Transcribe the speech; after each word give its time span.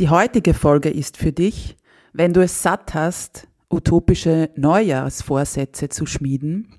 Die 0.00 0.08
heutige 0.08 0.54
Folge 0.54 0.88
ist 0.88 1.18
für 1.18 1.30
dich, 1.30 1.76
wenn 2.14 2.32
du 2.32 2.40
es 2.40 2.62
satt 2.62 2.94
hast, 2.94 3.48
utopische 3.68 4.48
Neujahrsvorsätze 4.56 5.90
zu 5.90 6.06
schmieden, 6.06 6.74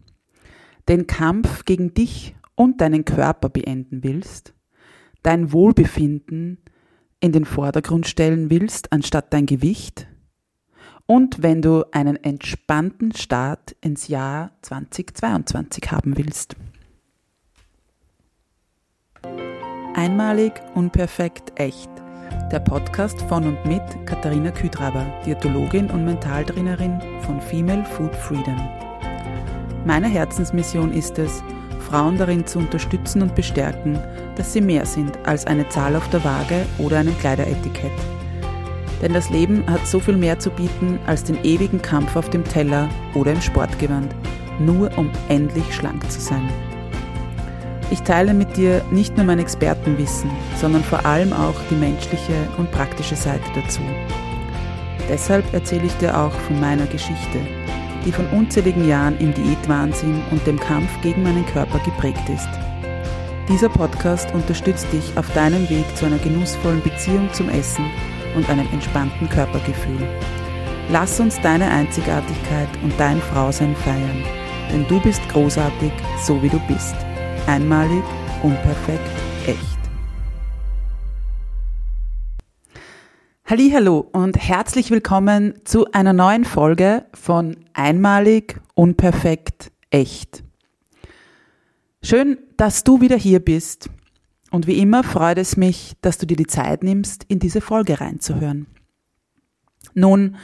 den 0.89 1.05
Kampf 1.05 1.65
gegen 1.65 1.93
dich 1.93 2.35
und 2.55 2.81
deinen 2.81 3.05
Körper 3.05 3.49
beenden 3.49 4.03
willst, 4.03 4.55
dein 5.21 5.53
Wohlbefinden 5.53 6.63
in 7.19 7.31
den 7.31 7.45
Vordergrund 7.45 8.07
stellen 8.07 8.49
willst, 8.49 8.91
anstatt 8.91 9.31
dein 9.31 9.45
Gewicht, 9.45 10.07
und 11.05 11.43
wenn 11.43 11.61
du 11.61 11.83
einen 11.91 12.15
entspannten 12.15 13.11
Start 13.13 13.75
ins 13.81 14.07
Jahr 14.07 14.57
2022 14.63 15.91
haben 15.91 16.17
willst. 16.17 16.55
Einmalig, 19.93 20.53
unperfekt, 20.73 21.51
echt 21.59 22.00
der 22.51 22.59
Podcast 22.59 23.21
von 23.23 23.45
und 23.45 23.65
mit 23.65 23.81
Katharina 24.05 24.51
Küdraber, 24.51 25.05
Diätologin 25.25 25.89
und 25.89 26.05
Mentaltrainerin 26.05 27.01
von 27.21 27.39
Female 27.41 27.85
Food 27.85 28.15
Freedom. 28.15 28.57
Meine 29.85 30.07
Herzensmission 30.07 30.93
ist 30.93 31.17
es, 31.17 31.43
Frauen 31.79 32.17
darin 32.17 32.45
zu 32.45 32.59
unterstützen 32.59 33.21
und 33.21 33.35
bestärken, 33.35 33.99
dass 34.35 34.53
sie 34.53 34.61
mehr 34.61 34.85
sind 34.85 35.17
als 35.25 35.45
eine 35.45 35.67
Zahl 35.69 35.95
auf 35.95 36.09
der 36.09 36.23
Waage 36.23 36.65
oder 36.77 36.99
einem 36.99 37.17
Kleideretikett. 37.19 37.91
Denn 39.01 39.13
das 39.13 39.29
Leben 39.29 39.65
hat 39.69 39.85
so 39.87 39.99
viel 39.99 40.15
mehr 40.17 40.37
zu 40.39 40.51
bieten 40.51 40.99
als 41.07 41.23
den 41.23 41.43
ewigen 41.43 41.81
Kampf 41.81 42.15
auf 42.15 42.29
dem 42.29 42.43
Teller 42.43 42.87
oder 43.15 43.33
im 43.33 43.41
Sportgewand, 43.41 44.13
nur 44.59 44.95
um 44.97 45.09
endlich 45.27 45.73
schlank 45.73 46.09
zu 46.11 46.21
sein. 46.21 46.47
Ich 47.91 48.03
teile 48.03 48.33
mit 48.33 48.55
dir 48.55 48.85
nicht 48.89 49.17
nur 49.17 49.25
mein 49.25 49.39
Expertenwissen, 49.39 50.31
sondern 50.55 50.81
vor 50.81 51.05
allem 51.05 51.33
auch 51.33 51.55
die 51.69 51.75
menschliche 51.75 52.47
und 52.57 52.71
praktische 52.71 53.17
Seite 53.17 53.43
dazu. 53.53 53.81
Deshalb 55.09 55.53
erzähle 55.53 55.87
ich 55.87 55.93
dir 55.95 56.17
auch 56.17 56.31
von 56.31 56.57
meiner 56.61 56.85
Geschichte, 56.85 57.39
die 58.05 58.13
von 58.13 58.25
unzähligen 58.27 58.87
Jahren 58.87 59.19
im 59.19 59.33
Diätwahnsinn 59.33 60.21
und 60.31 60.47
dem 60.47 60.57
Kampf 60.57 60.89
gegen 61.01 61.21
meinen 61.21 61.45
Körper 61.47 61.79
geprägt 61.79 62.29
ist. 62.29 62.47
Dieser 63.49 63.67
Podcast 63.67 64.33
unterstützt 64.33 64.87
dich 64.93 65.11
auf 65.17 65.29
deinem 65.33 65.69
Weg 65.69 65.85
zu 65.97 66.05
einer 66.05 66.19
genussvollen 66.19 66.81
Beziehung 66.81 67.27
zum 67.33 67.49
Essen 67.49 67.83
und 68.37 68.49
einem 68.49 68.69
entspannten 68.71 69.27
Körpergefühl. 69.27 70.07
Lass 70.89 71.19
uns 71.19 71.41
deine 71.41 71.69
Einzigartigkeit 71.69 72.69
und 72.83 72.93
dein 72.97 73.21
Frausein 73.21 73.75
feiern, 73.75 74.23
denn 74.71 74.87
du 74.87 75.01
bist 75.01 75.21
großartig, 75.27 75.91
so 76.25 76.41
wie 76.41 76.49
du 76.49 76.59
bist. 76.69 76.95
Einmalig, 77.47 78.03
unperfekt, 78.43 79.01
echt. 79.47 79.77
Hallo 83.45 84.07
und 84.11 84.37
herzlich 84.37 84.91
willkommen 84.91 85.55
zu 85.65 85.91
einer 85.91 86.13
neuen 86.13 86.45
Folge 86.45 87.05
von 87.13 87.57
Einmalig, 87.73 88.61
unperfekt, 88.75 89.71
echt. 89.89 90.43
Schön, 92.03 92.37
dass 92.57 92.83
du 92.83 93.01
wieder 93.01 93.17
hier 93.17 93.39
bist. 93.39 93.89
Und 94.51 94.67
wie 94.67 94.79
immer 94.79 95.03
freut 95.03 95.37
es 95.37 95.57
mich, 95.57 95.93
dass 96.01 96.17
du 96.17 96.27
dir 96.27 96.37
die 96.37 96.47
Zeit 96.47 96.83
nimmst, 96.83 97.25
in 97.27 97.39
diese 97.39 97.59
Folge 97.59 97.99
reinzuhören. 97.99 98.67
Nun, 99.93 100.37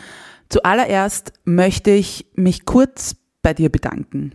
zuallererst 0.50 1.34
möchte 1.46 1.92
ich 1.92 2.26
mich 2.34 2.66
kurz 2.66 3.16
bei 3.42 3.54
dir 3.54 3.70
bedanken. 3.70 4.34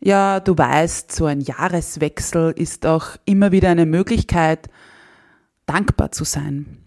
Ja, 0.00 0.40
du 0.40 0.56
weißt, 0.56 1.10
so 1.12 1.26
ein 1.26 1.40
Jahreswechsel 1.40 2.52
ist 2.56 2.86
auch 2.86 3.16
immer 3.24 3.52
wieder 3.52 3.70
eine 3.70 3.86
Möglichkeit, 3.86 4.68
dankbar 5.64 6.12
zu 6.12 6.24
sein. 6.24 6.84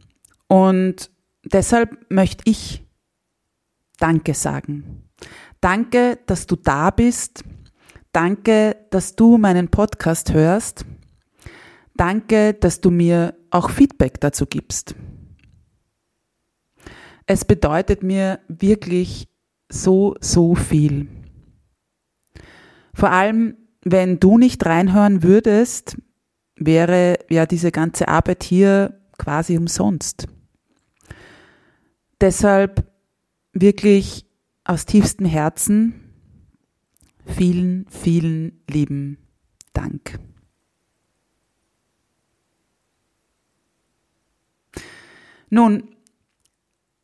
Und 0.48 1.12
deshalb 1.44 2.10
möchte 2.10 2.44
ich 2.50 2.86
Danke 4.00 4.34
sagen. 4.34 5.04
Danke, 5.60 6.20
dass 6.26 6.48
du 6.48 6.56
da 6.56 6.90
bist. 6.90 7.44
Danke, 8.14 8.78
dass 8.92 9.16
du 9.16 9.38
meinen 9.38 9.68
Podcast 9.68 10.34
hörst. 10.34 10.86
Danke, 11.96 12.54
dass 12.54 12.80
du 12.80 12.92
mir 12.92 13.36
auch 13.52 13.70
Feedback 13.70 14.22
dazu 14.22 14.46
gibst. 14.46 14.96
Es 17.26 17.44
bedeutet 17.44 18.02
mir 18.02 18.40
wirklich 18.48 19.28
so, 19.70 20.16
so 20.22 20.56
viel. 20.56 21.10
Vor 23.00 23.12
allem, 23.12 23.56
wenn 23.86 24.20
du 24.20 24.38
nicht 24.38 24.66
reinhören 24.66 25.24
würdest, 25.24 25.96
wäre 26.58 27.18
ja 27.30 27.46
diese 27.46 27.72
ganze 27.72 28.10
Arbeit 28.10 28.44
hier 28.44 29.00
quasi 29.18 29.58
umsonst. 29.58 30.28
Deshalb 32.20 32.92
wirklich 33.54 34.26
aus 34.66 34.86
tiefstem 34.86 35.26
Herzen 35.26 35.94
vielen, 37.26 37.86
vielen 37.88 38.60
lieben 38.70 39.18
Dank. 39.72 40.20
Nun, 45.50 45.96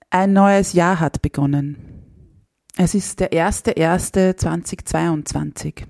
ein 0.09 0.33
neues 0.33 0.73
Jahr 0.73 0.99
hat 0.99 1.21
begonnen. 1.21 1.94
Es 2.77 2.93
ist 2.93 3.21
der 3.21 3.31
1.1.2022. 3.31 5.85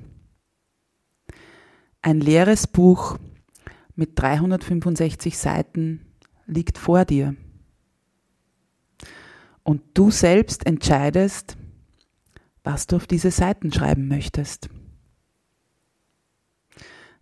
Ein 2.03 2.19
leeres 2.19 2.67
Buch 2.67 3.17
mit 3.95 4.11
365 4.21 5.35
Seiten 5.35 6.05
liegt 6.45 6.77
vor 6.77 7.05
dir. 7.05 7.35
Und 9.63 9.81
du 9.95 10.11
selbst 10.11 10.67
entscheidest, 10.67 11.57
was 12.63 12.85
du 12.85 12.97
auf 12.97 13.07
diese 13.07 13.31
Seiten 13.31 13.73
schreiben 13.73 14.07
möchtest. 14.07 14.69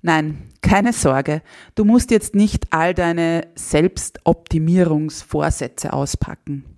Nein, 0.01 0.49
keine 0.61 0.91
Sorge, 0.91 1.41
du 1.75 1.85
musst 1.85 2.11
jetzt 2.11 2.35
nicht 2.35 2.73
all 2.73 2.93
deine 2.93 3.47
Selbstoptimierungsvorsätze 3.55 5.93
auspacken. 5.93 6.72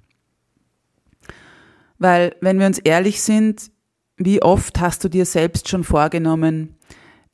Weil, 1.97 2.35
wenn 2.41 2.59
wir 2.59 2.65
uns 2.65 2.79
ehrlich 2.79 3.21
sind, 3.21 3.71
wie 4.17 4.41
oft 4.41 4.79
hast 4.79 5.03
du 5.03 5.09
dir 5.09 5.25
selbst 5.25 5.69
schon 5.69 5.83
vorgenommen, 5.83 6.75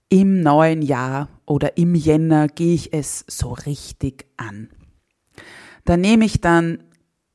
im 0.10 0.42
neuen 0.42 0.82
Jahr 0.82 1.30
oder 1.46 1.78
im 1.78 1.96
Jänner 1.96 2.48
gehe 2.48 2.76
ich 2.76 2.94
es 2.94 3.24
so 3.28 3.54
richtig 3.54 4.26
an. 4.38 4.70
Da 5.86 5.96
nehme 5.98 6.26
ich 6.26 6.42
dann 6.42 6.84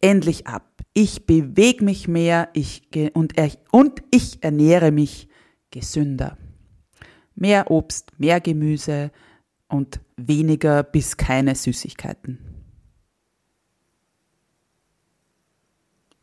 endlich 0.01 0.47
ab. 0.47 0.83
Ich 0.93 1.27
bewege 1.27 1.85
mich 1.85 2.07
mehr 2.07 2.49
ich, 2.53 2.89
und, 3.15 3.35
und 3.71 4.03
ich 4.11 4.43
ernähre 4.43 4.93
mich 4.93 5.29
gesünder. 5.71 6.37
Mehr 7.35 7.71
Obst, 7.71 8.13
mehr 8.19 8.41
Gemüse 8.41 9.11
und 9.69 10.01
weniger 10.17 10.83
bis 10.83 11.17
keine 11.17 11.55
Süßigkeiten. 11.55 12.39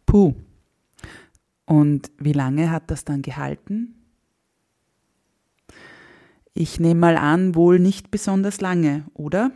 Puh. 0.05 0.35
Und 1.73 2.11
wie 2.19 2.34
lange 2.34 2.69
hat 2.69 2.91
das 2.91 3.03
dann 3.03 3.23
gehalten? 3.23 3.95
Ich 6.53 6.79
nehme 6.79 7.00
mal 7.00 7.17
an, 7.17 7.56
wohl 7.56 7.79
nicht 7.79 8.11
besonders 8.11 8.61
lange, 8.61 9.06
oder? 9.16 9.51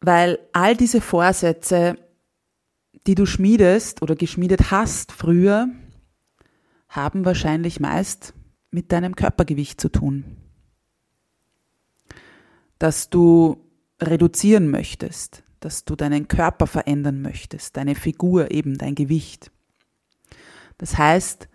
Weil 0.00 0.40
all 0.52 0.76
diese 0.76 1.00
Vorsätze, 1.00 1.96
die 3.06 3.14
du 3.14 3.24
schmiedest 3.24 4.02
oder 4.02 4.16
geschmiedet 4.16 4.72
hast 4.72 5.12
früher, 5.12 5.68
haben 6.88 7.24
wahrscheinlich 7.24 7.78
meist 7.78 8.34
mit 8.72 8.90
deinem 8.90 9.14
Körpergewicht 9.14 9.80
zu 9.80 9.90
tun. 9.90 10.24
Dass 12.80 13.10
du 13.10 13.64
reduzieren 14.00 14.72
möchtest, 14.72 15.44
dass 15.64 15.84
du 15.84 15.96
deinen 15.96 16.28
Körper 16.28 16.66
verändern 16.66 17.22
möchtest, 17.22 17.76
deine 17.76 17.94
Figur, 17.94 18.50
eben 18.50 18.76
dein 18.78 18.94
Gewicht. 18.94 19.50
Das 20.78 20.98
heißt, 20.98 21.48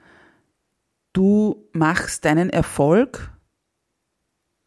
du 1.14 1.68
machst 1.74 2.26
deinen 2.26 2.50
Erfolg 2.50 3.32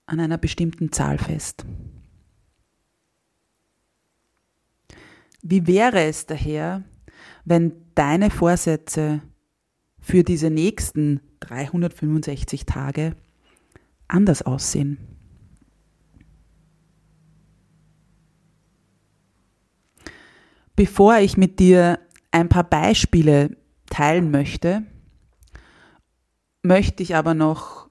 an 0.06 0.20
einer 0.20 0.38
bestimmten 0.38 0.92
Zahl 0.92 1.18
fest. 1.18 1.64
Wie 5.42 5.66
wäre 5.66 6.02
es 6.02 6.26
daher, 6.26 6.84
wenn 7.44 7.72
deine 7.94 8.30
Vorsätze 8.30 9.22
für 9.98 10.22
diese 10.22 10.50
nächsten 10.50 11.20
365 11.40 12.66
Tage 12.66 13.16
anders 14.06 14.42
aussehen? 14.42 15.09
Bevor 20.80 21.18
ich 21.18 21.36
mit 21.36 21.58
dir 21.58 21.98
ein 22.30 22.48
paar 22.48 22.64
Beispiele 22.64 23.54
teilen 23.90 24.30
möchte, 24.30 24.86
möchte 26.62 27.02
ich 27.02 27.14
aber 27.16 27.34
noch 27.34 27.90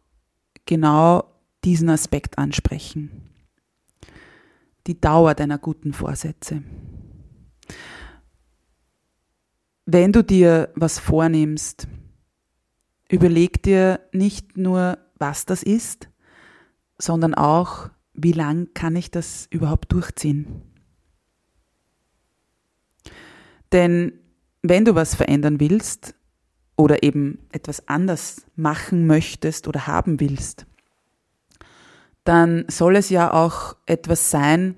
genau 0.66 1.36
diesen 1.64 1.88
Aspekt 1.92 2.40
ansprechen. 2.40 3.30
die 4.88 5.00
Dauer 5.00 5.36
deiner 5.36 5.60
guten 5.60 5.94
Vorsätze. 5.94 6.64
Wenn 9.86 10.12
du 10.12 10.24
dir 10.24 10.74
was 10.74 10.98
vornimmst, 10.98 11.88
überleg 13.08 13.62
dir 13.62 14.00
nicht 14.14 14.58
nur, 14.58 14.98
was 15.20 15.46
das 15.46 15.62
ist, 15.62 16.10
sondern 16.98 17.36
auch, 17.36 17.92
wie 18.16 18.32
lang 18.32 18.74
kann 18.74 18.96
ich 18.96 19.12
das 19.12 19.48
überhaupt 19.52 19.92
durchziehen. 19.92 20.64
Denn 23.72 24.14
wenn 24.62 24.86
du 24.86 24.96
was 24.96 25.16
verändern 25.16 25.60
willst 25.60 26.16
oder 26.76 27.04
eben 27.04 27.40
etwas 27.52 27.88
anders 27.88 28.46
machen 28.56 29.08
möchtest 29.08 29.68
oder 29.68 29.88
haben 29.88 30.20
willst, 30.20 30.66
dann 32.24 32.66
soll 32.68 32.96
es 32.96 33.10
ja 33.10 33.34
auch 33.34 33.76
etwas 33.86 34.32
sein, 34.32 34.76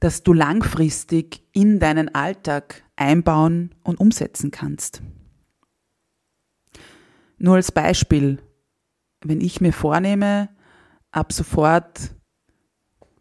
das 0.00 0.22
du 0.22 0.32
langfristig 0.32 1.42
in 1.52 1.78
deinen 1.78 2.14
Alltag 2.14 2.84
einbauen 2.96 3.74
und 3.82 3.98
umsetzen 3.98 4.50
kannst. 4.50 5.02
Nur 7.38 7.56
als 7.56 7.72
Beispiel, 7.72 8.38
wenn 9.22 9.40
ich 9.40 9.60
mir 9.60 9.72
vornehme, 9.72 10.48
ab 11.10 11.32
sofort, 11.32 12.14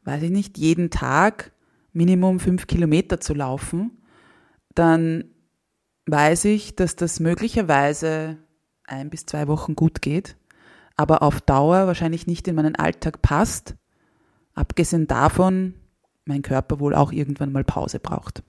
weiß 0.03 0.23
ich 0.23 0.31
nicht, 0.31 0.57
jeden 0.57 0.89
Tag 0.89 1.51
Minimum 1.91 2.39
fünf 2.39 2.67
Kilometer 2.67 3.19
zu 3.19 3.33
laufen, 3.33 4.01
dann 4.75 5.25
weiß 6.05 6.45
ich, 6.45 6.75
dass 6.75 6.95
das 6.95 7.19
möglicherweise 7.19 8.37
ein 8.85 9.09
bis 9.09 9.25
zwei 9.25 9.47
Wochen 9.47 9.75
gut 9.75 10.01
geht, 10.01 10.35
aber 10.95 11.23
auf 11.23 11.41
Dauer 11.41 11.87
wahrscheinlich 11.87 12.27
nicht 12.27 12.47
in 12.47 12.55
meinen 12.55 12.75
Alltag 12.75 13.21
passt, 13.21 13.75
abgesehen 14.53 15.07
davon, 15.07 15.73
mein 16.25 16.41
Körper 16.41 16.79
wohl 16.79 16.95
auch 16.95 17.11
irgendwann 17.11 17.51
mal 17.51 17.63
Pause 17.63 17.99
braucht. 17.99 18.43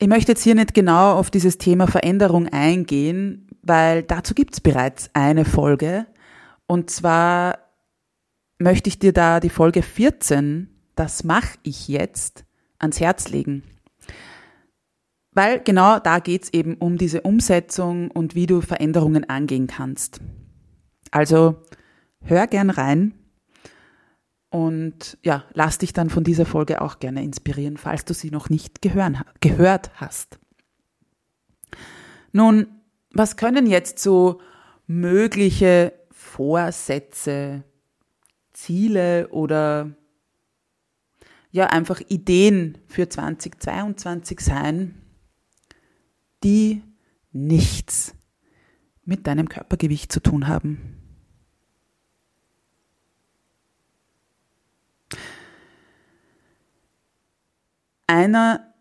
Ich 0.00 0.06
möchte 0.06 0.32
jetzt 0.32 0.44
hier 0.44 0.54
nicht 0.54 0.74
genau 0.74 1.14
auf 1.16 1.30
dieses 1.30 1.58
Thema 1.58 1.88
Veränderung 1.88 2.46
eingehen, 2.48 3.48
weil 3.62 4.04
dazu 4.04 4.32
gibt 4.32 4.54
es 4.54 4.60
bereits 4.60 5.10
eine 5.12 5.44
Folge. 5.44 6.06
Und 6.66 6.88
zwar 6.90 7.58
möchte 8.58 8.88
ich 8.88 9.00
dir 9.00 9.12
da 9.12 9.40
die 9.40 9.50
Folge 9.50 9.82
14, 9.82 10.68
das 10.94 11.24
mache 11.24 11.58
ich 11.64 11.88
jetzt, 11.88 12.44
ans 12.78 13.00
Herz 13.00 13.28
legen. 13.28 13.62
Weil 15.32 15.60
genau 15.60 15.98
da 15.98 16.18
geht 16.18 16.44
es 16.44 16.52
eben 16.52 16.74
um 16.74 16.98
diese 16.98 17.22
Umsetzung 17.22 18.10
und 18.10 18.34
wie 18.34 18.46
du 18.46 18.60
Veränderungen 18.60 19.28
angehen 19.28 19.66
kannst. 19.66 20.20
Also 21.10 21.62
hör 22.22 22.46
gern 22.46 22.70
rein 22.70 23.14
und 24.50 25.18
ja, 25.22 25.44
lass 25.52 25.78
dich 25.78 25.92
dann 25.92 26.10
von 26.10 26.24
dieser 26.24 26.46
Folge 26.46 26.80
auch 26.80 26.98
gerne 26.98 27.22
inspirieren, 27.22 27.76
falls 27.76 28.04
du 28.04 28.14
sie 28.14 28.30
noch 28.30 28.48
nicht 28.48 28.80
gehören, 28.82 29.22
gehört 29.40 29.90
hast. 29.94 30.38
Nun, 32.32 32.66
was 33.12 33.36
können 33.36 33.66
jetzt 33.66 33.98
so 33.98 34.40
mögliche 34.86 35.92
Vorsätze, 36.10 37.62
Ziele 38.52 39.28
oder 39.28 39.90
ja 41.50 41.66
einfach 41.68 42.00
Ideen 42.08 42.78
für 42.86 43.08
2022 43.08 44.40
sein, 44.40 45.00
die 46.44 46.82
nichts 47.32 48.14
mit 49.04 49.26
deinem 49.26 49.48
Körpergewicht 49.48 50.12
zu 50.12 50.20
tun 50.20 50.48
haben? 50.48 50.94
Einer 58.06 58.74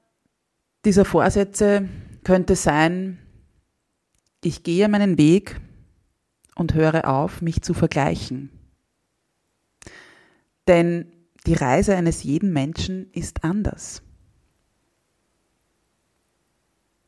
dieser 0.86 1.04
Vorsätze 1.04 1.88
könnte 2.24 2.56
sein, 2.56 3.19
ich 4.44 4.64
gehe 4.64 4.88
meinen 4.88 5.18
Weg 5.18 5.60
und 6.56 6.74
höre 6.74 7.08
auf, 7.08 7.42
mich 7.42 7.62
zu 7.62 7.74
vergleichen. 7.74 8.50
Denn 10.68 11.12
die 11.47 11.53
Reise 11.53 11.95
eines 11.95 12.23
jeden 12.23 12.51
Menschen 12.51 13.09
ist 13.13 13.44
anders. 13.44 14.03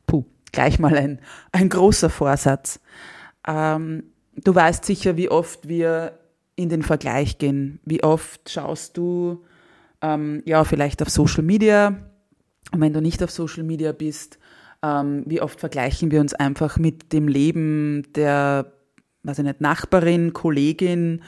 Puh, 0.06 0.24
gleich 0.50 0.78
mal 0.78 0.96
ein, 0.96 1.20
ein 1.52 1.68
großer 1.68 2.08
Vorsatz. 2.08 2.80
Ähm, 3.46 4.04
du 4.34 4.54
weißt 4.54 4.84
sicher, 4.84 5.16
wie 5.16 5.30
oft 5.30 5.68
wir 5.68 6.18
in 6.56 6.70
den 6.70 6.82
Vergleich 6.82 7.38
gehen. 7.38 7.80
Wie 7.84 8.02
oft 8.02 8.48
schaust 8.48 8.96
du 8.96 9.44
ähm, 10.00 10.42
ja 10.46 10.64
vielleicht 10.64 11.02
auf 11.02 11.10
Social 11.10 11.42
Media 11.42 12.10
und 12.72 12.80
wenn 12.80 12.92
du 12.92 13.02
nicht 13.02 13.22
auf 13.22 13.30
Social 13.30 13.62
Media 13.62 13.92
bist, 13.92 14.38
ähm, 14.82 15.22
wie 15.26 15.42
oft 15.42 15.60
vergleichen 15.60 16.10
wir 16.10 16.20
uns 16.20 16.32
einfach 16.32 16.78
mit 16.78 17.12
dem 17.12 17.28
Leben 17.28 18.04
der, 18.14 18.72
weiß 19.22 19.40
ich 19.40 19.44
nicht, 19.44 19.60
Nachbarin, 19.60 20.32
Kollegin, 20.32 21.22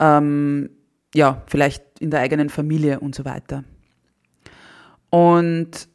ähm, 0.00 0.70
ja, 1.18 1.42
vielleicht 1.46 1.82
in 1.98 2.12
der 2.12 2.20
eigenen 2.20 2.48
Familie 2.48 3.00
und 3.00 3.12
so 3.12 3.24
weiter. 3.24 3.64
Und 5.10 5.88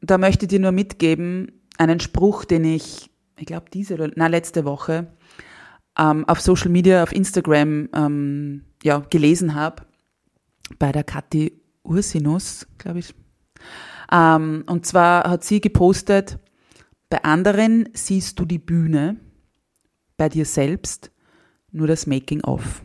da 0.00 0.16
möchte 0.16 0.44
ich 0.44 0.50
dir 0.50 0.60
nur 0.60 0.70
mitgeben, 0.70 1.60
einen 1.76 1.98
Spruch, 1.98 2.44
den 2.44 2.64
ich, 2.64 3.10
ich 3.36 3.46
glaube, 3.46 3.66
diese 3.72 3.94
oder 3.94 4.12
na, 4.14 4.28
letzte 4.28 4.64
Woche 4.64 5.08
ähm, 5.98 6.24
auf 6.28 6.40
Social 6.40 6.70
Media, 6.70 7.02
auf 7.02 7.10
Instagram 7.12 7.88
ähm, 7.92 8.64
ja, 8.84 9.00
gelesen 9.10 9.56
habe, 9.56 9.86
bei 10.78 10.92
der 10.92 11.02
Kathi 11.02 11.60
Ursinus, 11.82 12.68
glaube 12.78 13.00
ich, 13.00 13.14
ähm, 14.12 14.62
und 14.68 14.86
zwar 14.86 15.28
hat 15.28 15.42
sie 15.42 15.60
gepostet, 15.60 16.38
bei 17.10 17.24
anderen 17.24 17.88
siehst 17.92 18.38
du 18.38 18.44
die 18.44 18.60
Bühne, 18.60 19.16
bei 20.16 20.28
dir 20.28 20.44
selbst 20.44 21.10
nur 21.72 21.88
das 21.88 22.06
Making-of. 22.06 22.82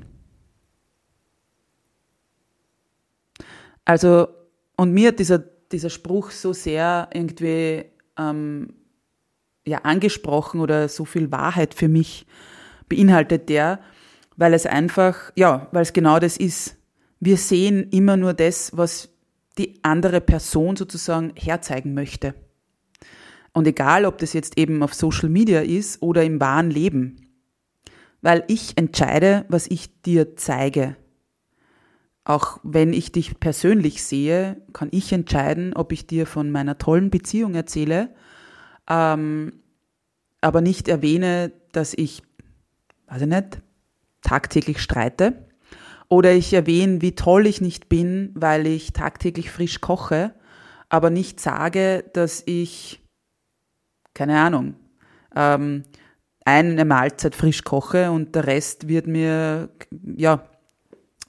Also, 3.88 4.28
und 4.76 4.92
mir 4.92 5.08
hat 5.08 5.20
dieser, 5.20 5.40
dieser 5.40 5.90
Spruch 5.90 6.32
so 6.32 6.52
sehr 6.52 7.08
irgendwie 7.14 7.86
ähm, 8.18 8.74
ja, 9.66 9.78
angesprochen 9.84 10.60
oder 10.60 10.90
so 10.90 11.06
viel 11.06 11.32
Wahrheit 11.32 11.74
für 11.74 11.88
mich 11.88 12.28
beinhaltet 12.90 13.48
der, 13.48 13.80
weil 14.36 14.54
es 14.54 14.66
einfach, 14.66 15.32
ja, 15.38 15.70
weil 15.72 15.84
es 15.84 15.94
genau 15.94 16.20
das 16.20 16.36
ist. 16.36 16.76
Wir 17.22 17.38
sehen 17.38 17.90
immer 17.92 18.18
nur 18.18 18.34
das, 18.34 18.76
was 18.76 19.08
die 19.58 19.80
andere 19.84 20.20
Person 20.20 20.76
sozusagen 20.76 21.32
herzeigen 21.38 21.94
möchte. 21.94 22.34
Und 23.54 23.68
egal, 23.68 24.04
ob 24.04 24.18
das 24.18 24.34
jetzt 24.34 24.58
eben 24.58 24.84
auf 24.84 24.94
Social 24.94 25.30
Media 25.30 25.62
ist 25.62 26.02
oder 26.02 26.26
im 26.26 26.42
wahren 26.42 26.72
Leben. 26.72 27.30
Weil 28.22 28.44
ich 28.50 28.78
entscheide, 28.78 29.46
was 29.48 29.66
ich 29.68 30.02
dir 30.02 30.36
zeige. 30.36 30.98
Auch 32.28 32.60
wenn 32.62 32.92
ich 32.92 33.14
dich 33.14 33.40
persönlich 33.40 34.04
sehe, 34.04 34.62
kann 34.74 34.90
ich 34.92 35.14
entscheiden, 35.14 35.74
ob 35.74 35.94
ich 35.94 36.08
dir 36.08 36.26
von 36.26 36.52
meiner 36.52 36.78
tollen 36.78 37.10
Beziehung 37.10 37.56
erzähle, 37.56 38.14
ähm, 38.90 39.62
aber 40.42 40.60
nicht 40.60 40.90
erwähne, 40.90 41.54
dass 41.72 41.94
ich, 41.94 42.24
weiß 43.08 43.22
ich 43.22 43.30
nicht, 43.30 43.62
tagtäglich 44.24 44.82
streite. 44.82 45.48
Oder 46.10 46.34
ich 46.34 46.52
erwähne, 46.52 47.02
wie 47.02 47.16
toll 47.16 47.48
ich 47.48 47.62
nicht 47.62 47.88
bin, 47.88 48.34
weil 48.36 48.68
ich 48.68 48.92
tagtäglich 48.92 49.50
frisch 49.50 49.80
koche, 49.80 50.36
aber 50.90 51.10
nicht 51.10 51.40
sage, 51.40 52.04
dass 52.12 52.44
ich, 52.46 53.02
keine 54.14 54.38
Ahnung, 54.38 54.76
ähm, 55.34 55.84
eine 56.44 56.84
Mahlzeit 56.84 57.36
frisch 57.36 57.64
koche 57.64 58.12
und 58.12 58.36
der 58.36 58.48
Rest 58.48 58.90
wird 58.90 59.08
mir, 59.08 59.70
ja, 60.18 60.44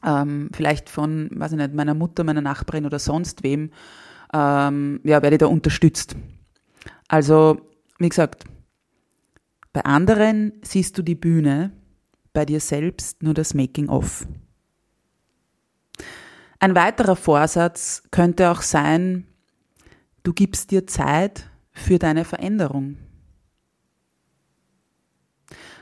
ähm, 0.05 0.51
vielleicht 0.55 0.89
von, 0.89 1.31
weiß 1.33 1.53
ich 1.53 1.59
nicht, 1.59 1.75
meiner 1.75 1.95
Mutter, 1.95 2.25
meiner 2.25 2.41
Nachbarin 2.41 2.87
oder 2.87 2.99
sonst 2.99 3.43
wem, 3.43 3.71
ähm, 4.33 5.01
ja, 5.05 5.23
werde 5.23 5.37
ich 5.37 5.41
da 5.41 5.47
unterstützt. 5.47 6.17
Also, 7.09 7.61
wie 7.99 8.09
gesagt, 8.09 8.45
bei 9.73 9.85
anderen 9.85 10.53
siehst 10.63 10.99
du 10.99 11.03
die 11.03 11.15
Bühne, 11.15 11.73
bei 12.33 12.45
dir 12.45 12.61
selbst 12.61 13.23
nur 13.23 13.35
das 13.35 13.55
Making-of. 13.55 14.27
Ein 16.61 16.75
weiterer 16.75 17.17
Vorsatz 17.17 18.03
könnte 18.11 18.51
auch 18.51 18.63
sein, 18.63 19.27
du 20.23 20.33
gibst 20.33 20.71
dir 20.71 20.87
Zeit 20.87 21.49
für 21.73 21.99
deine 21.99 22.25
Veränderung. 22.25 22.99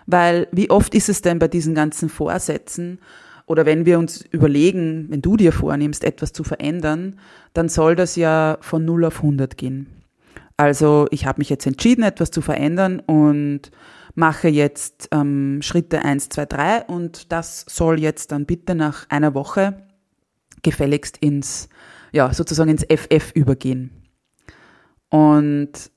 Weil 0.07 0.47
wie 0.53 0.71
oft 0.71 0.95
ist 0.95 1.09
es 1.09 1.23
denn 1.23 1.39
bei 1.39 1.49
diesen 1.49 1.75
ganzen 1.75 2.09
Vorsätzen 2.09 3.01
oder 3.47 3.65
wenn 3.65 3.87
wir 3.87 3.99
uns 3.99 4.23
überlegen, 4.23 5.07
wenn 5.09 5.23
du 5.23 5.37
dir 5.37 5.53
vornimmst, 5.53 6.05
etwas 6.05 6.33
zu 6.33 6.45
verändern, 6.45 7.19
dann 7.53 7.69
soll 7.69 7.95
das 7.95 8.17
ja 8.17 8.59
von 8.61 8.85
0 8.85 9.07
auf 9.07 9.19
100 9.19 9.57
gehen. 9.57 9.87
Also 10.57 11.07
ich 11.11 11.27
habe 11.27 11.39
mich 11.39 11.49
jetzt 11.49 11.67
entschieden, 11.67 12.03
etwas 12.03 12.31
zu 12.31 12.41
verändern 12.41 13.01
und 13.01 13.71
mache 14.15 14.49
jetzt 14.49 15.09
ähm, 15.13 15.61
Schritte 15.63 16.03
1, 16.03 16.31
2, 16.31 16.47
3 16.47 16.83
und 16.85 17.31
das 17.31 17.65
soll 17.69 18.01
jetzt 18.01 18.33
dann 18.33 18.47
bitte 18.47 18.75
nach 18.75 19.09
einer 19.11 19.35
Woche 19.35 19.87
gefälligst 20.63 21.19
ins, 21.19 21.69
ja, 22.13 22.33
sozusagen 22.33 22.71
ins 22.71 22.85
FF 22.85 23.33
übergehen. 23.33 23.91
Und 25.11 25.91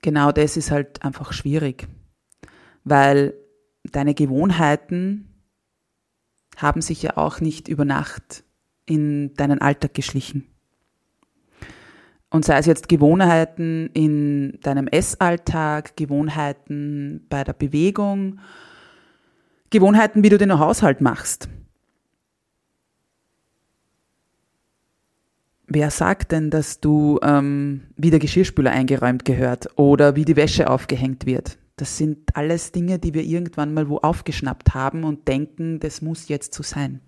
genau 0.00 0.32
das 0.32 0.56
ist 0.56 0.70
halt 0.70 1.02
einfach 1.02 1.32
schwierig, 1.32 1.88
weil 2.84 3.34
deine 3.90 4.14
Gewohnheiten 4.14 5.27
haben 6.58 6.82
sich 6.82 7.02
ja 7.02 7.16
auch 7.16 7.40
nicht 7.40 7.68
über 7.68 7.84
Nacht 7.84 8.44
in 8.84 9.34
deinen 9.34 9.60
Alltag 9.60 9.94
geschlichen. 9.94 10.46
Und 12.30 12.44
sei 12.44 12.58
es 12.58 12.66
jetzt 12.66 12.88
Gewohnheiten 12.88 13.88
in 13.94 14.58
deinem 14.62 14.86
Essalltag, 14.86 15.96
Gewohnheiten 15.96 17.26
bei 17.30 17.42
der 17.42 17.54
Bewegung, 17.54 18.40
Gewohnheiten, 19.70 20.22
wie 20.22 20.28
du 20.28 20.36
den 20.36 20.58
Haushalt 20.58 21.00
machst. 21.00 21.48
Wer 25.66 25.90
sagt 25.90 26.32
denn, 26.32 26.50
dass 26.50 26.80
du 26.80 27.18
ähm, 27.22 27.88
wie 27.96 28.10
der 28.10 28.18
Geschirrspüler 28.18 28.70
eingeräumt 28.70 29.24
gehört 29.26 29.78
oder 29.78 30.16
wie 30.16 30.24
die 30.24 30.36
Wäsche 30.36 30.70
aufgehängt 30.70 31.26
wird? 31.26 31.58
Das 31.80 31.96
sind 31.96 32.36
alles 32.36 32.72
Dinge, 32.72 32.98
die 32.98 33.14
wir 33.14 33.22
irgendwann 33.22 33.72
mal 33.72 33.88
wo 33.88 33.98
aufgeschnappt 33.98 34.74
haben 34.74 35.04
und 35.04 35.28
denken, 35.28 35.80
das 35.80 36.02
muss 36.02 36.28
jetzt 36.28 36.54
so 36.54 36.62
sein. 36.62 37.00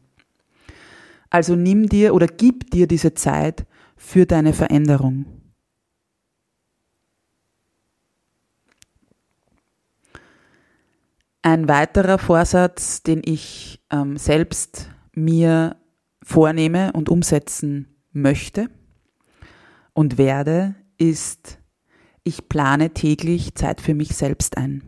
Also 1.29 1.55
nimm 1.55 1.89
dir 1.89 2.15
oder 2.15 2.27
gib 2.27 2.71
dir 2.71 2.87
diese 2.87 3.15
Zeit 3.15 3.67
für 3.97 4.27
deine 4.27 4.53
Veränderung. 4.53 5.27
Ein 11.43 11.69
weiterer 11.69 12.19
Vorsatz, 12.19 13.03
den 13.03 13.23
ich 13.25 13.83
ähm, 13.91 14.17
selbst 14.17 14.91
mir 15.15 15.77
vornehme 16.23 16.93
und 16.93 17.09
umsetzen 17.09 17.97
möchte 18.13 18.69
und 19.95 20.19
werde, 20.19 20.75
ist, 20.99 21.60
ich 22.25 22.49
plane 22.49 22.91
täglich 22.91 23.55
Zeit 23.55 23.81
für 23.81 23.95
mich 23.95 24.17
selbst 24.17 24.57
ein. 24.57 24.83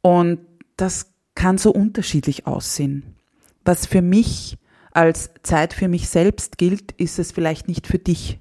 Und 0.00 0.40
das 0.76 1.12
kann 1.34 1.58
so 1.58 1.72
unterschiedlich 1.72 2.46
aussehen. 2.46 3.16
Was 3.64 3.86
für 3.86 4.02
mich 4.02 4.58
als 4.92 5.30
Zeit 5.42 5.74
für 5.74 5.88
mich 5.88 6.08
selbst 6.08 6.58
gilt, 6.58 6.92
ist 6.92 7.18
es 7.18 7.32
vielleicht 7.32 7.68
nicht 7.68 7.86
für 7.86 7.98
dich. 7.98 8.38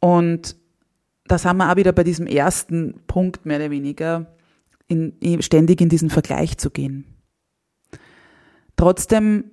Und 0.00 0.56
das 1.26 1.44
haben 1.44 1.58
wir 1.58 1.70
auch 1.72 1.76
wieder 1.76 1.92
bei 1.92 2.04
diesem 2.04 2.26
ersten 2.26 3.00
Punkt 3.06 3.46
mehr 3.46 3.56
oder 3.56 3.70
weniger, 3.70 4.34
in, 4.86 5.14
ständig 5.40 5.80
in 5.80 5.88
diesen 5.88 6.10
Vergleich 6.10 6.58
zu 6.58 6.70
gehen. 6.70 7.06
Trotzdem 8.76 9.50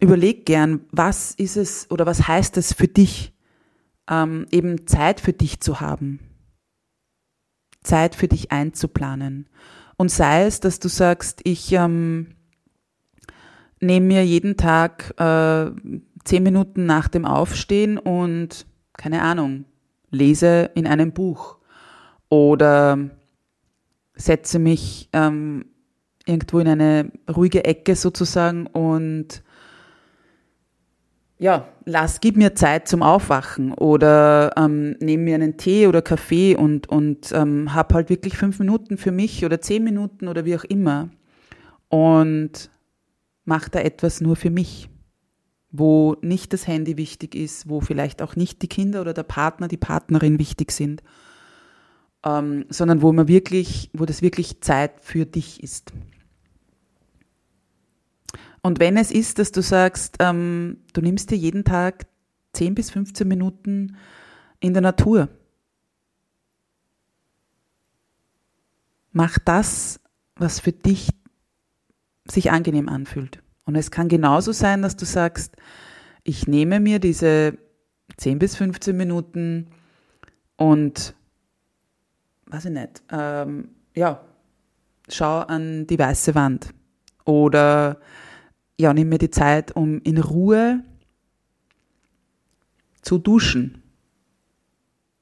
überleg 0.00 0.46
gern, 0.46 0.80
was 0.90 1.32
ist 1.32 1.56
es 1.56 1.90
oder 1.90 2.06
was 2.06 2.28
heißt 2.28 2.56
es 2.56 2.72
für 2.72 2.88
dich, 2.88 3.32
ähm, 4.08 4.46
eben 4.50 4.86
Zeit 4.86 5.20
für 5.20 5.32
dich 5.32 5.60
zu 5.60 5.80
haben, 5.80 6.20
Zeit 7.82 8.14
für 8.14 8.28
dich 8.28 8.52
einzuplanen. 8.52 9.48
Und 9.96 10.10
sei 10.10 10.44
es, 10.44 10.60
dass 10.60 10.78
du 10.78 10.88
sagst, 10.88 11.40
ich 11.44 11.72
ähm, 11.72 12.28
nehme 13.80 14.06
mir 14.06 14.24
jeden 14.24 14.56
Tag 14.56 15.14
äh, 15.18 15.70
zehn 16.24 16.42
Minuten 16.42 16.86
nach 16.86 17.08
dem 17.08 17.24
Aufstehen 17.24 17.98
und 17.98 18.66
keine 18.92 19.22
Ahnung, 19.22 19.64
lese 20.10 20.70
in 20.74 20.86
einem 20.86 21.12
Buch 21.12 21.58
oder 22.28 22.98
setze 24.14 24.58
mich 24.58 25.08
ähm, 25.12 25.66
irgendwo 26.26 26.58
in 26.58 26.68
eine 26.68 27.10
ruhige 27.34 27.64
Ecke 27.64 27.96
sozusagen 27.96 28.66
und 28.66 29.42
ja, 31.38 31.68
lass, 31.84 32.20
gib 32.20 32.36
mir 32.36 32.54
Zeit 32.54 32.88
zum 32.88 33.02
Aufwachen 33.02 33.72
oder 33.72 34.52
ähm, 34.56 34.96
nehme 35.00 35.22
mir 35.24 35.34
einen 35.36 35.56
Tee 35.56 35.86
oder 35.86 36.02
Kaffee 36.02 36.56
und, 36.56 36.88
und 36.88 37.32
ähm, 37.32 37.74
hab 37.74 37.94
halt 37.94 38.10
wirklich 38.10 38.36
fünf 38.36 38.58
Minuten 38.58 38.96
für 38.96 39.12
mich 39.12 39.44
oder 39.44 39.60
zehn 39.60 39.84
Minuten 39.84 40.26
oder 40.26 40.44
wie 40.44 40.56
auch 40.56 40.64
immer 40.64 41.10
und 41.88 42.70
mach 43.44 43.68
da 43.68 43.80
etwas 43.80 44.20
nur 44.20 44.34
für 44.34 44.50
mich, 44.50 44.88
wo 45.70 46.16
nicht 46.22 46.52
das 46.52 46.66
Handy 46.66 46.96
wichtig 46.96 47.36
ist, 47.36 47.68
wo 47.68 47.80
vielleicht 47.80 48.20
auch 48.20 48.34
nicht 48.34 48.62
die 48.62 48.68
Kinder 48.68 49.00
oder 49.00 49.14
der 49.14 49.22
Partner, 49.22 49.68
die 49.68 49.76
Partnerin 49.76 50.40
wichtig 50.40 50.72
sind, 50.72 51.02
ähm, 52.24 52.64
sondern 52.68 53.00
wo 53.00 53.12
man 53.12 53.28
wirklich, 53.28 53.90
wo 53.92 54.06
das 54.06 54.22
wirklich 54.22 54.60
Zeit 54.60 55.00
für 55.00 55.24
dich 55.24 55.62
ist. 55.62 55.92
Und 58.62 58.80
wenn 58.80 58.96
es 58.96 59.10
ist, 59.10 59.38
dass 59.38 59.52
du 59.52 59.62
sagst, 59.62 60.16
ähm, 60.20 60.78
du 60.92 61.00
nimmst 61.00 61.30
dir 61.30 61.36
jeden 61.36 61.64
Tag 61.64 62.06
10 62.52 62.74
bis 62.74 62.90
15 62.90 63.26
Minuten 63.26 63.96
in 64.60 64.72
der 64.72 64.82
Natur, 64.82 65.28
mach 69.12 69.38
das, 69.38 70.00
was 70.36 70.60
für 70.60 70.72
dich 70.72 71.10
sich 72.26 72.50
angenehm 72.50 72.88
anfühlt. 72.88 73.42
Und 73.64 73.74
es 73.76 73.90
kann 73.90 74.08
genauso 74.08 74.52
sein, 74.52 74.82
dass 74.82 74.96
du 74.96 75.04
sagst, 75.04 75.56
ich 76.24 76.46
nehme 76.46 76.80
mir 76.80 76.98
diese 76.98 77.58
10 78.16 78.38
bis 78.38 78.56
15 78.56 78.96
Minuten 78.96 79.68
und, 80.56 81.14
weiß 82.46 82.66
ich 82.66 82.70
nicht, 82.72 83.02
ähm, 83.10 83.70
ja, 83.94 84.20
schau 85.08 85.40
an 85.40 85.86
die 85.86 85.98
weiße 85.98 86.34
Wand 86.34 86.74
oder 87.24 88.00
ja, 88.78 88.94
nimm 88.94 89.08
mir 89.08 89.18
die 89.18 89.30
Zeit, 89.30 89.74
um 89.74 90.00
in 90.02 90.18
Ruhe 90.18 90.84
zu 93.02 93.18
duschen. 93.18 93.82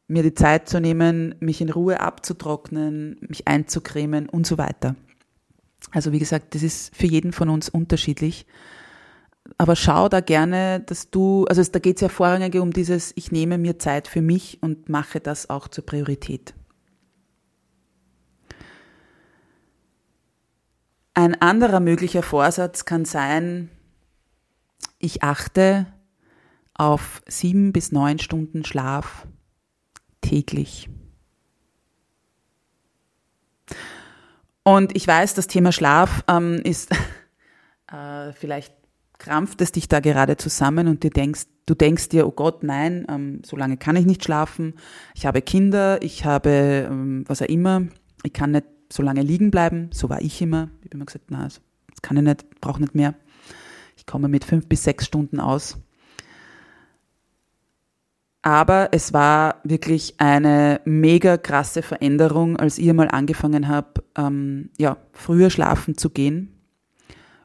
Mir 0.08 0.22
die 0.22 0.34
Zeit 0.34 0.68
zu 0.68 0.80
nehmen, 0.80 1.34
mich 1.40 1.60
in 1.60 1.70
Ruhe 1.70 2.00
abzutrocknen, 2.00 3.16
mich 3.28 3.48
einzucremen 3.48 4.28
und 4.28 4.46
so 4.46 4.58
weiter. 4.58 4.94
Also 5.90 6.12
wie 6.12 6.18
gesagt, 6.18 6.54
das 6.54 6.62
ist 6.62 6.94
für 6.94 7.06
jeden 7.06 7.32
von 7.32 7.48
uns 7.48 7.68
unterschiedlich. 7.68 8.46
Aber 9.58 9.74
schau 9.74 10.08
da 10.08 10.20
gerne, 10.20 10.80
dass 10.80 11.10
du, 11.10 11.44
also 11.46 11.62
da 11.62 11.78
geht 11.78 11.96
es 11.96 12.02
ja 12.02 12.08
vorrangig 12.08 12.56
um 12.56 12.72
dieses, 12.72 13.12
ich 13.16 13.32
nehme 13.32 13.58
mir 13.58 13.78
Zeit 13.78 14.06
für 14.06 14.20
mich 14.20 14.58
und 14.60 14.88
mache 14.88 15.20
das 15.20 15.50
auch 15.50 15.68
zur 15.68 15.86
Priorität. 15.86 16.54
Ein 21.18 21.40
anderer 21.40 21.80
möglicher 21.80 22.22
Vorsatz 22.22 22.84
kann 22.84 23.06
sein, 23.06 23.70
ich 24.98 25.22
achte 25.22 25.86
auf 26.74 27.22
sieben 27.26 27.72
bis 27.72 27.90
neun 27.90 28.18
Stunden 28.18 28.66
Schlaf 28.66 29.26
täglich. 30.20 30.90
Und 34.62 34.94
ich 34.94 35.08
weiß, 35.08 35.32
das 35.32 35.46
Thema 35.46 35.72
Schlaf 35.72 36.22
ähm, 36.28 36.60
ist 36.62 36.90
äh, 37.90 38.32
vielleicht 38.34 38.74
krampft 39.16 39.62
es 39.62 39.72
dich 39.72 39.88
da 39.88 40.00
gerade 40.00 40.36
zusammen 40.36 40.86
und 40.86 41.02
du 41.02 41.08
denkst, 41.08 41.46
du 41.64 41.74
denkst 41.74 42.10
dir, 42.10 42.26
oh 42.26 42.32
Gott, 42.32 42.62
nein, 42.62 43.06
ähm, 43.08 43.40
so 43.42 43.56
lange 43.56 43.78
kann 43.78 43.96
ich 43.96 44.04
nicht 44.04 44.22
schlafen. 44.22 44.74
Ich 45.14 45.24
habe 45.24 45.40
Kinder, 45.40 46.02
ich 46.02 46.26
habe 46.26 46.86
ähm, 46.90 47.24
was 47.26 47.40
auch 47.40 47.46
immer. 47.46 47.86
Ich 48.22 48.34
kann 48.34 48.50
nicht 48.50 48.66
so 48.96 49.02
lange 49.02 49.22
liegen 49.22 49.50
bleiben. 49.50 49.90
So 49.92 50.08
war 50.08 50.20
ich 50.20 50.40
immer. 50.42 50.70
Ich 50.80 50.86
habe 50.86 50.96
immer 50.96 51.06
gesagt, 51.06 51.26
na, 51.28 51.44
das 51.44 51.60
kann 52.02 52.16
ich 52.16 52.22
nicht, 52.22 52.60
brauche 52.60 52.80
nicht 52.80 52.94
mehr. 52.94 53.14
Ich 53.96 54.06
komme 54.06 54.28
mit 54.28 54.44
fünf 54.44 54.68
bis 54.68 54.84
sechs 54.84 55.06
Stunden 55.06 55.40
aus. 55.40 55.78
Aber 58.42 58.90
es 58.92 59.12
war 59.12 59.60
wirklich 59.64 60.20
eine 60.20 60.80
mega 60.84 61.36
krasse 61.36 61.82
Veränderung, 61.82 62.56
als 62.56 62.78
ich 62.78 62.92
mal 62.92 63.08
angefangen 63.08 63.66
habe, 63.66 64.04
ähm, 64.16 64.70
ja, 64.78 64.98
früher 65.12 65.50
schlafen 65.50 65.98
zu 65.98 66.10
gehen, 66.10 66.52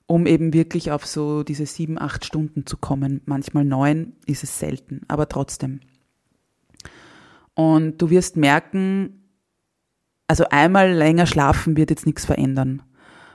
um 0.06 0.28
eben 0.28 0.54
wirklich 0.54 0.92
auf 0.92 1.08
so 1.08 1.42
diese 1.42 1.66
sieben, 1.66 2.00
acht 2.00 2.24
Stunden 2.24 2.68
zu 2.68 2.78
kommen. 2.78 3.22
Manchmal 3.26 3.66
neun 3.66 4.14
ist 4.28 4.44
es 4.44 4.60
selten, 4.60 5.02
aber 5.08 5.28
trotzdem. 5.28 5.80
Und 7.56 8.00
du 8.00 8.12
wirst 8.12 8.38
merken, 8.38 9.21
also 10.28 10.46
einmal 10.50 10.92
länger 10.92 11.26
schlafen 11.26 11.78
wird 11.78 11.90
jetzt 11.90 12.06
nichts 12.06 12.26
verändern. 12.26 12.84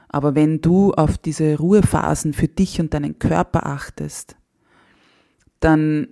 Aber 0.09 0.35
wenn 0.35 0.61
du 0.61 0.93
auf 0.95 1.19
diese 1.19 1.57
Ruhephasen 1.59 2.33
für 2.33 2.49
dich 2.49 2.81
und 2.81 2.95
deinen 2.95 3.19
Körper 3.19 3.67
achtest, 3.67 4.37
dann 5.61 6.09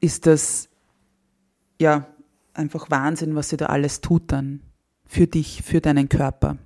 ist 0.00 0.26
das 0.26 0.68
ja 1.80 2.06
einfach 2.54 2.90
Wahnsinn, 2.90 3.34
was 3.34 3.50
sie 3.50 3.56
da 3.56 3.66
alles 3.66 4.00
tut 4.00 4.32
dann 4.32 4.62
für 5.06 5.26
dich, 5.26 5.62
für 5.62 5.80
deinen 5.80 6.08
Körper. 6.08 6.58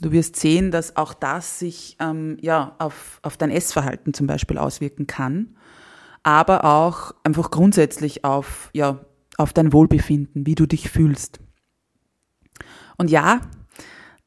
Du 0.00 0.12
wirst 0.12 0.36
sehen, 0.36 0.70
dass 0.70 0.96
auch 0.96 1.12
das 1.12 1.58
sich 1.58 1.96
ähm, 1.98 2.36
ja 2.40 2.76
auf, 2.78 3.18
auf 3.22 3.36
dein 3.36 3.50
Essverhalten 3.50 4.14
zum 4.14 4.28
Beispiel 4.28 4.56
auswirken 4.56 5.08
kann, 5.08 5.56
aber 6.22 6.64
auch 6.64 7.12
einfach 7.24 7.50
grundsätzlich 7.50 8.24
auf 8.24 8.70
ja 8.72 9.04
auf 9.38 9.54
dein 9.54 9.72
Wohlbefinden, 9.72 10.44
wie 10.46 10.54
du 10.54 10.66
dich 10.66 10.90
fühlst. 10.90 11.40
Und 12.98 13.10
ja, 13.10 13.40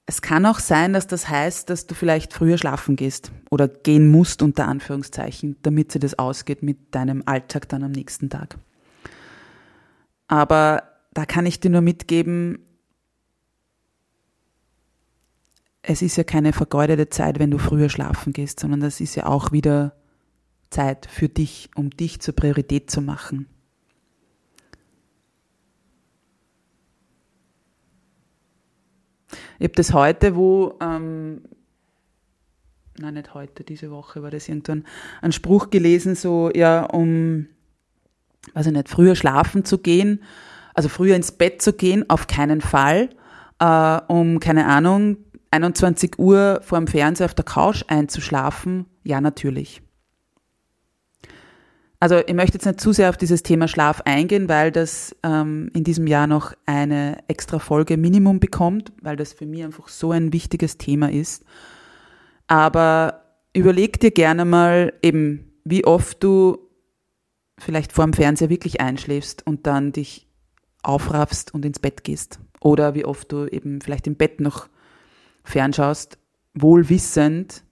Es 0.07 0.21
kann 0.21 0.45
auch 0.45 0.59
sein, 0.59 0.91
dass 0.91 1.07
das 1.07 1.29
heißt, 1.29 1.69
dass 1.69 1.87
du 1.87 1.95
vielleicht 1.95 2.33
früher 2.33 2.57
schlafen 2.57 2.97
gehst 2.97 3.31
oder 3.49 3.69
gehen 3.69 4.09
musst, 4.11 4.41
unter 4.41 4.67
Anführungszeichen, 4.67 5.55
damit 5.61 5.91
sie 5.93 5.99
das 5.99 6.19
ausgeht 6.19 6.63
mit 6.63 6.93
deinem 6.93 7.23
Alltag 7.25 7.69
dann 7.69 7.83
am 7.83 7.91
nächsten 7.91 8.29
Tag. 8.29 8.57
Aber 10.27 10.83
da 11.13 11.25
kann 11.25 11.45
ich 11.45 11.61
dir 11.61 11.69
nur 11.71 11.81
mitgeben, 11.81 12.59
es 15.81 16.01
ist 16.01 16.17
ja 16.17 16.23
keine 16.25 16.53
vergeudete 16.53 17.09
Zeit, 17.09 17.39
wenn 17.39 17.51
du 17.51 17.57
früher 17.57 17.89
schlafen 17.89 18.33
gehst, 18.33 18.59
sondern 18.59 18.81
das 18.81 18.99
ist 18.99 19.15
ja 19.15 19.27
auch 19.27 19.53
wieder 19.53 19.95
Zeit 20.69 21.05
für 21.05 21.29
dich, 21.29 21.69
um 21.75 21.89
dich 21.89 22.19
zur 22.19 22.35
Priorität 22.35 22.91
zu 22.91 23.01
machen. 23.01 23.47
Ich 29.61 29.65
habe 29.65 29.75
das 29.75 29.93
heute, 29.93 30.35
wo, 30.35 30.73
ähm, 30.81 31.43
nein, 32.97 33.13
nicht 33.13 33.35
heute, 33.35 33.63
diese 33.63 33.91
Woche 33.91 34.23
war 34.23 34.31
das 34.31 34.49
irgendwann, 34.49 34.85
ein 35.21 35.31
Spruch 35.31 35.69
gelesen, 35.69 36.15
so, 36.15 36.49
ja, 36.55 36.85
um, 36.85 37.45
weiß 38.55 38.65
ich 38.65 38.73
nicht, 38.73 38.89
früher 38.89 39.13
schlafen 39.13 39.63
zu 39.63 39.77
gehen, 39.77 40.23
also 40.73 40.89
früher 40.89 41.15
ins 41.15 41.31
Bett 41.31 41.61
zu 41.61 41.73
gehen, 41.73 42.09
auf 42.09 42.25
keinen 42.25 42.59
Fall, 42.59 43.11
äh, 43.59 43.99
um, 44.07 44.39
keine 44.39 44.65
Ahnung, 44.65 45.17
21 45.51 46.17
Uhr 46.17 46.61
vor 46.63 46.79
dem 46.79 46.87
Fernseher 46.87 47.25
auf 47.25 47.35
der 47.35 47.45
Couch 47.45 47.83
einzuschlafen, 47.87 48.87
ja, 49.03 49.21
natürlich. 49.21 49.83
Also 52.01 52.17
ich 52.25 52.33
möchte 52.33 52.55
jetzt 52.55 52.65
nicht 52.65 52.81
zu 52.81 52.93
sehr 52.93 53.09
auf 53.09 53.17
dieses 53.17 53.43
Thema 53.43 53.67
Schlaf 53.67 54.01
eingehen, 54.05 54.49
weil 54.49 54.71
das 54.71 55.15
ähm, 55.21 55.69
in 55.75 55.83
diesem 55.83 56.07
Jahr 56.07 56.25
noch 56.25 56.53
eine 56.65 57.19
extra 57.27 57.59
Folge 57.59 57.95
Minimum 57.95 58.39
bekommt, 58.39 58.91
weil 59.03 59.15
das 59.15 59.33
für 59.33 59.45
mich 59.45 59.63
einfach 59.63 59.87
so 59.87 60.11
ein 60.11 60.33
wichtiges 60.33 60.79
Thema 60.79 61.11
ist. 61.11 61.45
Aber 62.47 63.21
überleg 63.53 63.99
dir 63.99 64.09
gerne 64.09 64.45
mal 64.45 64.93
eben, 65.03 65.53
wie 65.63 65.85
oft 65.85 66.23
du 66.23 66.57
vielleicht 67.59 67.91
vor 67.91 68.05
dem 68.05 68.13
Fernseher 68.13 68.49
wirklich 68.49 68.81
einschläfst 68.81 69.45
und 69.45 69.67
dann 69.67 69.91
dich 69.91 70.27
aufraffst 70.81 71.53
und 71.53 71.63
ins 71.65 71.77
Bett 71.77 72.03
gehst. 72.03 72.39
Oder 72.61 72.95
wie 72.95 73.05
oft 73.05 73.31
du 73.31 73.45
eben 73.45 73.79
vielleicht 73.79 74.07
im 74.07 74.15
Bett 74.15 74.41
noch 74.41 74.69
fernschaust, 75.43 76.17
wohl 76.55 76.89
wissend, 76.89 77.63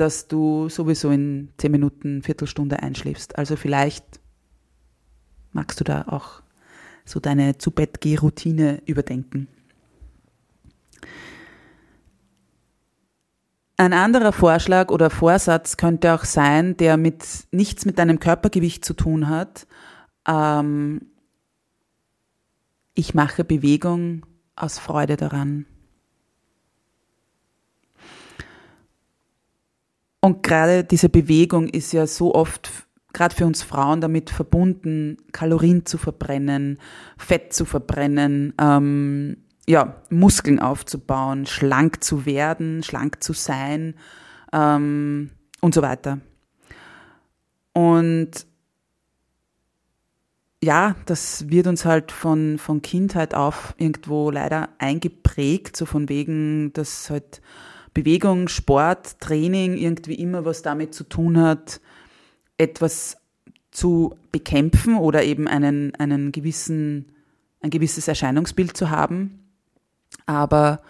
dass 0.00 0.28
du 0.28 0.68
sowieso 0.68 1.10
in 1.10 1.50
zehn 1.58 1.72
Minuten, 1.72 2.22
Viertelstunde 2.22 2.82
einschläfst. 2.82 3.36
Also 3.36 3.56
vielleicht 3.56 4.20
magst 5.52 5.78
du 5.80 5.84
da 5.84 6.06
auch 6.08 6.42
so 7.04 7.20
deine 7.20 7.58
zu 7.58 7.70
Bett 7.70 7.98
routine 8.22 8.82
überdenken. 8.86 9.48
Ein 13.76 13.92
anderer 13.92 14.32
Vorschlag 14.32 14.90
oder 14.90 15.08
Vorsatz 15.08 15.76
könnte 15.76 16.14
auch 16.14 16.24
sein, 16.24 16.76
der 16.76 16.96
mit 16.96 17.24
nichts 17.50 17.86
mit 17.86 17.98
deinem 17.98 18.20
Körpergewicht 18.20 18.84
zu 18.84 18.94
tun 18.94 19.28
hat. 19.28 19.66
Ähm, 20.28 21.10
ich 22.94 23.14
mache 23.14 23.42
Bewegung 23.42 24.26
aus 24.54 24.78
Freude 24.78 25.16
daran. 25.16 25.64
Und 30.20 30.42
gerade 30.42 30.84
diese 30.84 31.08
Bewegung 31.08 31.68
ist 31.68 31.92
ja 31.92 32.06
so 32.06 32.34
oft, 32.34 32.70
gerade 33.12 33.34
für 33.34 33.46
uns 33.46 33.62
Frauen, 33.62 34.00
damit 34.00 34.30
verbunden, 34.30 35.16
Kalorien 35.32 35.86
zu 35.86 35.98
verbrennen, 35.98 36.78
Fett 37.16 37.52
zu 37.54 37.64
verbrennen, 37.64 38.52
ähm, 38.60 39.38
ja, 39.66 40.02
Muskeln 40.10 40.58
aufzubauen, 40.58 41.46
schlank 41.46 42.02
zu 42.04 42.26
werden, 42.26 42.82
schlank 42.82 43.22
zu 43.22 43.32
sein 43.32 43.94
ähm, 44.52 45.30
und 45.60 45.74
so 45.74 45.82
weiter. 45.82 46.20
Und 47.72 48.46
ja, 50.62 50.94
das 51.06 51.48
wird 51.48 51.66
uns 51.66 51.84
halt 51.86 52.12
von, 52.12 52.58
von 52.58 52.82
Kindheit 52.82 53.34
auf 53.34 53.74
irgendwo 53.78 54.30
leider 54.30 54.68
eingeprägt, 54.78 55.76
so 55.76 55.86
von 55.86 56.08
wegen, 56.10 56.72
dass 56.74 57.08
halt 57.08 57.40
Bewegung, 57.94 58.48
Sport, 58.48 59.20
Training 59.20 59.76
irgendwie 59.76 60.14
immer 60.14 60.44
was 60.44 60.62
damit 60.62 60.94
zu 60.94 61.04
tun 61.04 61.38
hat, 61.38 61.80
etwas 62.56 63.16
zu 63.70 64.16
bekämpfen 64.32 64.96
oder 64.96 65.24
eben 65.24 65.48
einen, 65.48 65.94
einen 65.96 66.32
gewissen, 66.32 67.12
ein 67.60 67.70
gewisses 67.70 68.08
Erscheinungsbild 68.08 68.76
zu 68.76 68.90
haben. 68.90 69.40
Aber, 70.26 70.82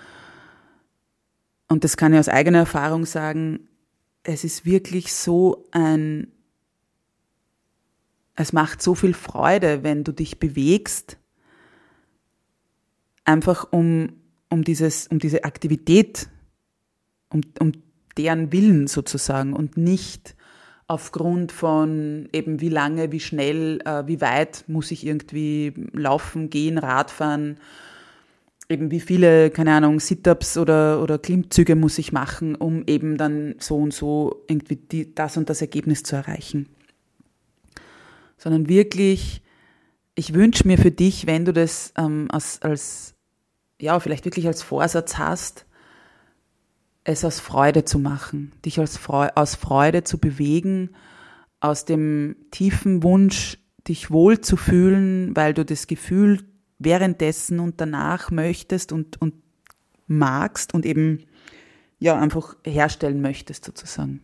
und 1.68 1.84
das 1.84 1.96
kann 1.96 2.12
ich 2.12 2.18
aus 2.18 2.28
eigener 2.28 2.58
Erfahrung 2.58 3.06
sagen, 3.06 3.68
es 4.22 4.44
ist 4.44 4.64
wirklich 4.64 5.12
so 5.12 5.64
ein, 5.70 6.28
es 8.34 8.52
macht 8.52 8.82
so 8.82 8.94
viel 8.94 9.14
Freude, 9.14 9.82
wenn 9.82 10.04
du 10.04 10.12
dich 10.12 10.38
bewegst, 10.38 11.18
einfach 13.24 13.68
um, 13.70 14.12
um 14.48 14.64
dieses, 14.64 15.06
um 15.08 15.18
diese 15.18 15.44
Aktivität 15.44 16.28
um, 17.32 17.42
um 17.58 17.72
deren 18.16 18.52
Willen 18.52 18.86
sozusagen 18.86 19.52
und 19.52 19.76
nicht 19.76 20.34
aufgrund 20.86 21.52
von 21.52 22.28
eben 22.32 22.60
wie 22.60 22.68
lange, 22.68 23.12
wie 23.12 23.20
schnell, 23.20 23.80
äh, 23.84 24.06
wie 24.08 24.20
weit 24.20 24.64
muss 24.66 24.90
ich 24.90 25.06
irgendwie 25.06 25.72
laufen, 25.92 26.50
gehen, 26.50 26.78
Radfahren, 26.78 27.58
eben 28.68 28.90
wie 28.90 28.98
viele, 28.98 29.50
keine 29.50 29.72
Ahnung, 29.74 30.00
Sit-ups 30.00 30.58
oder, 30.58 31.00
oder 31.00 31.18
Klimmzüge 31.18 31.76
muss 31.76 31.98
ich 31.98 32.12
machen, 32.12 32.56
um 32.56 32.84
eben 32.86 33.18
dann 33.18 33.54
so 33.58 33.76
und 33.76 33.94
so 33.94 34.44
irgendwie 34.48 34.76
die, 34.76 35.14
das 35.14 35.36
und 35.36 35.48
das 35.48 35.60
Ergebnis 35.60 36.02
zu 36.02 36.16
erreichen. 36.16 36.68
Sondern 38.36 38.68
wirklich, 38.68 39.42
ich 40.16 40.34
wünsche 40.34 40.66
mir 40.66 40.78
für 40.78 40.90
dich, 40.90 41.26
wenn 41.28 41.44
du 41.44 41.52
das 41.52 41.92
ähm, 41.96 42.26
als, 42.32 42.62
als, 42.62 43.14
ja, 43.80 44.00
vielleicht 44.00 44.24
wirklich 44.24 44.48
als 44.48 44.62
Vorsatz 44.62 45.18
hast, 45.18 45.66
es 47.10 47.24
aus 47.24 47.40
Freude 47.40 47.84
zu 47.84 47.98
machen, 47.98 48.52
dich 48.64 48.80
aus 48.80 48.96
Freude, 48.96 49.36
aus 49.36 49.54
Freude 49.54 50.04
zu 50.04 50.18
bewegen, 50.18 50.90
aus 51.60 51.84
dem 51.84 52.36
tiefen 52.50 53.02
Wunsch, 53.02 53.58
dich 53.88 54.10
wohl 54.10 54.40
zu 54.40 54.56
fühlen, 54.56 55.34
weil 55.34 55.54
du 55.54 55.64
das 55.64 55.86
Gefühl 55.86 56.44
währenddessen 56.78 57.60
und 57.60 57.80
danach 57.80 58.30
möchtest 58.30 58.92
und, 58.92 59.20
und 59.20 59.34
magst 60.06 60.72
und 60.74 60.86
eben 60.86 61.24
ja 61.98 62.18
einfach 62.18 62.56
herstellen 62.64 63.20
möchtest 63.20 63.64
sozusagen. 63.64 64.20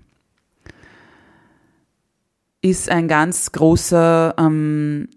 Ist 2.63 2.89
ein 2.89 3.09
ganz 3.09 3.53
großer 3.53 4.35
ähm, 4.39 5.09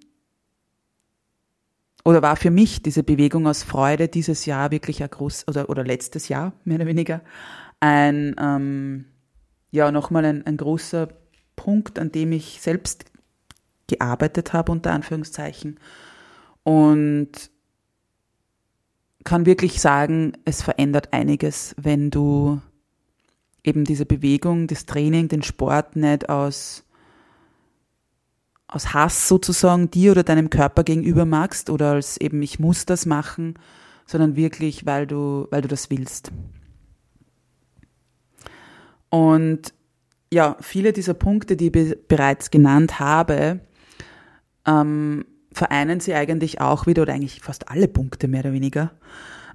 oder 2.04 2.22
war 2.22 2.36
für 2.36 2.52
mich 2.52 2.82
diese 2.82 3.04
Bewegung 3.04 3.48
aus 3.48 3.64
Freude 3.64 4.08
dieses 4.08 4.46
Jahr 4.46 4.72
wirklich 4.72 5.04
ein 5.04 5.10
groß 5.10 5.48
oder, 5.48 5.70
oder 5.70 5.84
letztes 5.84 6.30
Jahr 6.30 6.54
mehr 6.64 6.78
oder 6.78 6.88
weniger 6.88 7.22
ein 7.80 8.36
ähm, 8.40 9.06
ja 9.72 9.92
nochmal 9.92 10.26
ein, 10.26 10.46
ein 10.46 10.58
großer 10.58 11.10
Punkt, 11.56 12.00
an 12.00 12.12
dem 12.12 12.32
ich 12.32 12.62
selbst 12.62 13.06
gearbeitet 13.88 14.54
habe 14.54 14.72
unter 14.72 14.92
Anführungszeichen. 14.94 15.80
Und 16.64 17.52
kann 19.24 19.46
wirklich 19.46 19.82
sagen, 19.82 20.34
es 20.46 20.62
verändert 20.62 21.12
einiges, 21.12 21.76
wenn 21.78 22.10
du 22.10 22.62
eben 23.64 23.84
diese 23.84 24.06
Bewegung, 24.06 24.68
das 24.68 24.86
Training, 24.86 25.28
den 25.28 25.44
Sport 25.44 25.96
nicht 25.96 26.30
aus 26.30 26.86
aus 28.70 28.94
Hass 28.94 29.28
sozusagen 29.28 29.90
dir 29.90 30.12
oder 30.12 30.24
deinem 30.24 30.50
Körper 30.50 30.84
gegenüber 30.84 31.26
magst 31.26 31.70
oder 31.70 31.94
als 31.94 32.18
eben 32.18 32.42
ich 32.42 32.60
muss 32.60 32.86
das 32.86 33.06
machen, 33.06 33.56
sondern 34.06 34.36
wirklich, 34.36 34.86
weil 34.86 35.08
du, 35.08 35.48
weil 35.50 35.62
du 35.62 35.68
das 35.68 35.90
willst. 35.90 36.32
Und 39.10 39.74
ja, 40.32 40.56
viele 40.62 40.94
dieser 40.94 41.16
Punkte, 41.16 41.58
die 41.58 41.72
ich 41.76 41.98
bereits 42.08 42.52
genannt 42.52 43.00
habe, 43.00 43.60
ähm, 44.68 45.26
vereinen 45.52 46.00
sie 46.00 46.14
eigentlich 46.14 46.62
auch 46.62 46.86
wieder, 46.86 47.02
oder 47.02 47.14
eigentlich 47.14 47.42
fast 47.42 47.70
alle 47.70 47.88
Punkte 47.88 48.28
mehr 48.28 48.42
oder 48.42 48.54
weniger, 48.54 48.92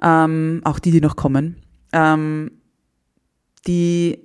ähm, 0.02 0.60
auch 0.64 0.80
die, 0.80 0.90
die 0.90 1.00
noch 1.00 1.14
kommen, 1.14 1.62
ähm, 1.92 2.50
die 3.68 4.18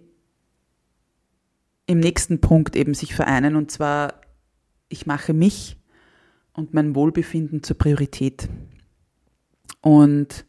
im 1.86 2.00
nächsten 2.00 2.42
Punkt 2.42 2.76
eben 2.76 2.96
sich 2.96 3.14
vereinen, 3.14 3.56
und 3.56 3.70
zwar 3.70 4.19
ich 4.90 5.06
mache 5.06 5.34
mich 5.34 5.78
und 6.54 6.74
mein 6.74 6.96
Wohlbefinden 6.96 7.64
zur 7.64 7.78
Priorität. 7.78 8.50
Und 9.82 10.46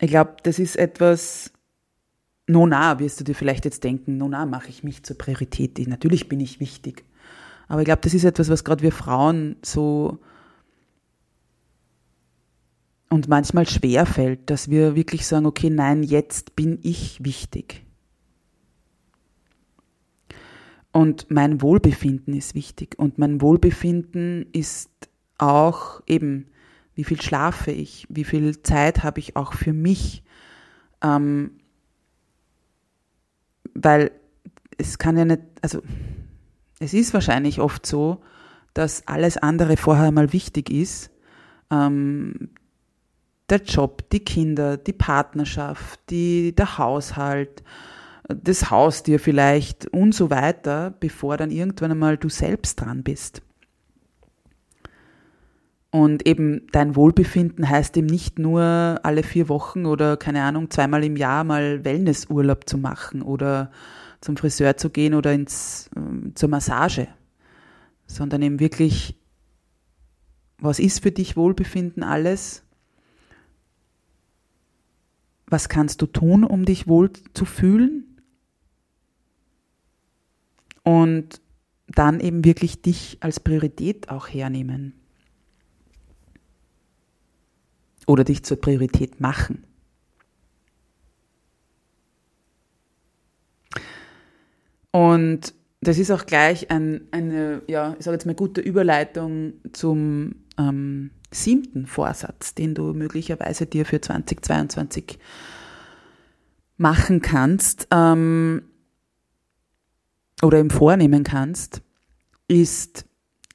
ich 0.00 0.08
glaube, 0.08 0.36
das 0.42 0.58
ist 0.58 0.76
etwas, 0.76 1.52
nona, 2.46 2.98
wirst 2.98 3.20
du 3.20 3.24
dir 3.24 3.34
vielleicht 3.34 3.64
jetzt 3.64 3.84
denken, 3.84 4.16
nona 4.16 4.46
mache 4.46 4.68
ich 4.68 4.84
mich 4.84 5.02
zur 5.02 5.18
Priorität. 5.18 5.78
Natürlich 5.86 6.28
bin 6.28 6.40
ich 6.40 6.60
wichtig. 6.60 7.04
Aber 7.66 7.82
ich 7.82 7.84
glaube, 7.84 8.00
das 8.02 8.14
ist 8.14 8.24
etwas, 8.24 8.48
was 8.48 8.64
gerade 8.64 8.82
wir 8.82 8.92
Frauen 8.92 9.56
so 9.62 10.18
und 13.10 13.28
manchmal 13.28 13.66
schwer 13.66 14.06
fällt, 14.06 14.50
dass 14.50 14.70
wir 14.70 14.94
wirklich 14.94 15.26
sagen, 15.26 15.46
okay, 15.46 15.70
nein, 15.70 16.02
jetzt 16.02 16.56
bin 16.56 16.78
ich 16.82 17.24
wichtig. 17.24 17.87
Und 20.92 21.30
mein 21.30 21.60
Wohlbefinden 21.60 22.34
ist 22.34 22.54
wichtig. 22.54 22.98
Und 22.98 23.18
mein 23.18 23.40
Wohlbefinden 23.40 24.46
ist 24.52 24.90
auch 25.36 26.02
eben, 26.06 26.46
wie 26.94 27.04
viel 27.04 27.20
schlafe 27.20 27.70
ich, 27.70 28.06
wie 28.08 28.24
viel 28.24 28.62
Zeit 28.62 29.04
habe 29.04 29.20
ich 29.20 29.36
auch 29.36 29.52
für 29.52 29.72
mich. 29.72 30.22
Ähm, 31.02 31.52
weil 33.74 34.10
es 34.76 34.98
kann 34.98 35.16
ja 35.16 35.24
nicht, 35.24 35.42
also 35.62 35.82
es 36.80 36.94
ist 36.94 37.14
wahrscheinlich 37.14 37.60
oft 37.60 37.86
so, 37.86 38.22
dass 38.74 39.06
alles 39.06 39.36
andere 39.36 39.76
vorher 39.76 40.10
mal 40.12 40.32
wichtig 40.32 40.70
ist. 40.70 41.10
Ähm, 41.70 42.50
der 43.50 43.62
Job, 43.62 44.08
die 44.10 44.20
Kinder, 44.20 44.76
die 44.76 44.92
Partnerschaft, 44.92 46.00
die, 46.10 46.54
der 46.54 46.78
Haushalt, 46.78 47.62
das 48.28 48.70
Haustier 48.70 49.18
vielleicht 49.18 49.86
und 49.86 50.14
so 50.14 50.30
weiter, 50.30 50.94
bevor 51.00 51.36
dann 51.36 51.50
irgendwann 51.50 51.92
einmal 51.92 52.18
du 52.18 52.28
selbst 52.28 52.80
dran 52.80 53.02
bist. 53.02 53.42
Und 55.90 56.26
eben 56.26 56.66
dein 56.70 56.96
Wohlbefinden 56.96 57.68
heißt 57.68 57.96
eben 57.96 58.06
nicht 58.06 58.38
nur 58.38 59.00
alle 59.02 59.22
vier 59.22 59.48
Wochen 59.48 59.86
oder 59.86 60.18
keine 60.18 60.42
Ahnung, 60.42 60.70
zweimal 60.70 61.02
im 61.02 61.16
Jahr 61.16 61.44
mal 61.44 61.82
Wellnessurlaub 61.84 62.68
zu 62.68 62.76
machen 62.76 63.22
oder 63.22 63.70
zum 64.20 64.36
Friseur 64.36 64.76
zu 64.76 64.90
gehen 64.90 65.14
oder 65.14 65.32
ins, 65.32 65.88
äh, 65.96 66.34
zur 66.34 66.50
Massage, 66.50 67.08
sondern 68.06 68.42
eben 68.42 68.60
wirklich, 68.60 69.18
was 70.58 70.78
ist 70.78 71.02
für 71.02 71.12
dich 71.12 71.36
Wohlbefinden 71.36 72.02
alles? 72.02 72.64
Was 75.46 75.70
kannst 75.70 76.02
du 76.02 76.06
tun, 76.06 76.44
um 76.44 76.66
dich 76.66 76.86
wohl 76.86 77.10
zu 77.32 77.46
fühlen? 77.46 78.07
Und 80.88 81.42
dann 81.88 82.18
eben 82.18 82.46
wirklich 82.46 82.80
dich 82.80 83.18
als 83.20 83.40
Priorität 83.40 84.08
auch 84.08 84.26
hernehmen. 84.26 84.94
Oder 88.06 88.24
dich 88.24 88.42
zur 88.42 88.58
Priorität 88.58 89.20
machen. 89.20 89.64
Und 94.90 95.52
das 95.82 95.98
ist 95.98 96.10
auch 96.10 96.24
gleich 96.24 96.70
ein, 96.70 97.02
eine, 97.10 97.60
ja, 97.68 97.94
ich 97.98 98.06
sage 98.06 98.14
jetzt 98.14 98.24
mal, 98.24 98.34
gute 98.34 98.62
Überleitung 98.62 99.52
zum 99.74 100.36
ähm, 100.58 101.10
siebten 101.30 101.86
Vorsatz, 101.86 102.54
den 102.54 102.74
du 102.74 102.94
möglicherweise 102.94 103.66
dir 103.66 103.84
für 103.84 104.00
2022 104.00 105.18
machen 106.78 107.20
kannst 107.20 107.88
ähm, 107.90 108.62
oder 110.42 110.58
im 110.58 110.70
Vornehmen 110.70 111.24
kannst, 111.24 111.82
ist, 112.46 113.04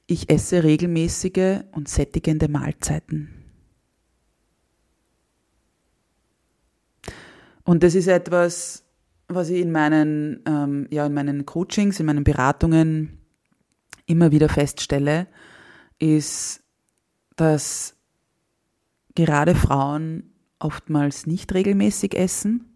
ich 0.06 0.30
esse 0.30 0.62
regelmäßige 0.62 1.60
und 1.72 1.88
sättigende 1.88 2.48
Mahlzeiten. 2.48 3.30
Und 7.64 7.82
das 7.82 7.94
ist 7.94 8.08
etwas, 8.08 8.84
was 9.28 9.48
ich 9.48 9.62
in 9.62 9.72
meinen, 9.72 10.42
ähm, 10.46 10.86
ja, 10.90 11.06
in 11.06 11.14
meinen 11.14 11.46
Coachings, 11.46 11.98
in 11.98 12.06
meinen 12.06 12.24
Beratungen 12.24 13.18
immer 14.06 14.30
wieder 14.30 14.50
feststelle, 14.50 15.26
ist, 15.98 16.62
dass 17.36 17.96
gerade 19.14 19.54
Frauen 19.54 20.34
oftmals 20.58 21.26
nicht 21.26 21.54
regelmäßig 21.54 22.14
essen. 22.14 22.73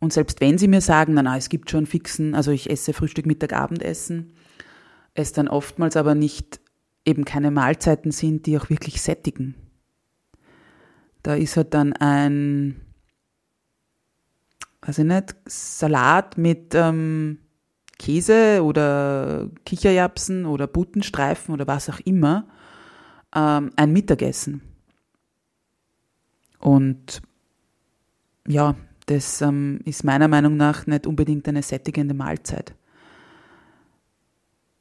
Und 0.00 0.12
selbst 0.12 0.40
wenn 0.40 0.58
sie 0.58 0.68
mir 0.68 0.80
sagen, 0.80 1.14
na, 1.14 1.22
na, 1.22 1.36
es 1.36 1.48
gibt 1.48 1.70
schon 1.70 1.86
fixen, 1.86 2.34
also 2.34 2.50
ich 2.50 2.70
esse 2.70 2.92
Frühstück, 2.92 3.26
Mittag, 3.26 3.52
Abendessen, 3.52 4.32
es 5.14 5.32
dann 5.32 5.48
oftmals 5.48 5.96
aber 5.96 6.14
nicht 6.14 6.60
eben 7.04 7.24
keine 7.24 7.50
Mahlzeiten 7.50 8.10
sind, 8.10 8.46
die 8.46 8.58
auch 8.58 8.70
wirklich 8.70 9.02
sättigen. 9.02 9.54
Da 11.22 11.34
ist 11.34 11.56
halt 11.56 11.74
dann 11.74 11.92
ein 11.92 12.80
weiß 14.82 14.98
ich 14.98 15.04
nicht, 15.04 15.36
Salat 15.46 16.38
mit 16.38 16.74
ähm, 16.74 17.38
Käse 17.98 18.62
oder 18.62 19.50
Kicherjapsen 19.64 20.46
oder 20.46 20.66
Buttenstreifen 20.66 21.52
oder 21.52 21.66
was 21.66 21.90
auch 21.90 22.00
immer 22.00 22.48
ähm, 23.34 23.70
ein 23.76 23.92
Mittagessen. 23.92 24.62
Und 26.58 27.20
ja, 28.46 28.74
das 29.10 29.40
ähm, 29.40 29.80
ist 29.84 30.04
meiner 30.04 30.28
Meinung 30.28 30.56
nach 30.56 30.86
nicht 30.86 31.06
unbedingt 31.06 31.48
eine 31.48 31.62
sättigende 31.62 32.14
Mahlzeit. 32.14 32.74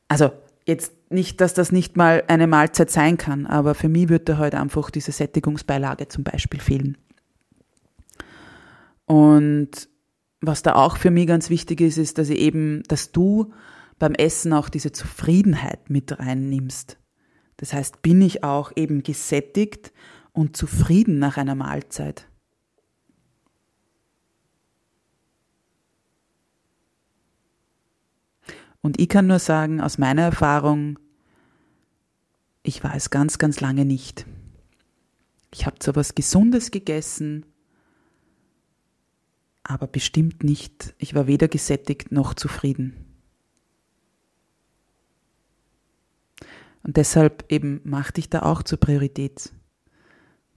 Also 0.08 0.32
jetzt 0.68 0.94
nicht, 1.12 1.42
dass 1.42 1.56
das 1.56 1.72
nicht 1.72 1.98
mal 1.98 2.24
eine 2.28 2.46
Mahlzeit 2.46 2.92
sein 2.92 3.18
kann, 3.18 3.48
aber 3.48 3.74
für 3.74 3.90
mich 3.90 4.10
würde 4.10 4.34
heute 4.34 4.54
halt 4.54 4.56
einfach 4.56 4.92
diese 4.92 5.12
Sättigungsbeilage 5.12 6.10
zum 6.10 6.24
Beispiel 6.24 6.60
fehlen. 6.60 6.98
Und 9.06 9.90
was 10.42 10.62
da 10.62 10.76
auch 10.76 10.98
für 10.98 11.10
mich 11.10 11.26
ganz 11.26 11.50
wichtig 11.50 11.82
ist, 11.82 11.98
ist, 11.98 12.20
dass 12.20 12.30
ich 12.30 12.38
eben, 12.38 12.84
dass 12.88 13.12
du 13.12 13.52
beim 13.98 14.14
Essen 14.14 14.54
auch 14.54 14.70
diese 14.70 14.92
Zufriedenheit 14.92 15.90
mit 15.90 16.20
reinnimmst. 16.20 16.98
Das 17.58 17.74
heißt, 17.74 18.04
bin 18.04 18.22
ich 18.22 18.44
auch 18.44 18.72
eben 18.76 19.02
gesättigt 19.02 19.92
und 20.34 20.56
zufrieden 20.56 21.18
nach 21.18 21.38
einer 21.38 21.56
Mahlzeit. 21.56 22.29
Und 28.82 29.00
ich 29.00 29.10
kann 29.10 29.28
nur 29.28 29.40
sagen, 29.40 29.82
aus 29.82 29.98
meiner 29.98 30.24
Erfahrung, 30.24 31.00
ich 32.64 32.84
war 32.84 32.96
es 32.96 33.10
ganz, 33.10 33.38
ganz 33.38 33.60
lange 33.60 33.86
nicht. 33.86 34.26
Ich 35.54 35.66
habe 35.66 35.80
zwar 35.80 35.96
was 35.96 36.16
Gesundes 36.16 36.72
gegessen, 36.72 37.46
aber 39.64 39.88
bestimmt 39.88 40.44
nicht. 40.44 40.94
Ich 40.98 41.14
war 41.16 41.28
weder 41.28 41.48
gesättigt 41.48 42.12
noch 42.12 42.34
zufrieden. 42.34 43.06
Und 46.84 46.98
deshalb 46.98 47.52
eben 47.52 47.82
mach 47.84 48.12
dich 48.12 48.30
da 48.30 48.44
auch 48.44 48.64
zur 48.64 48.80
Priorität, 48.80 49.52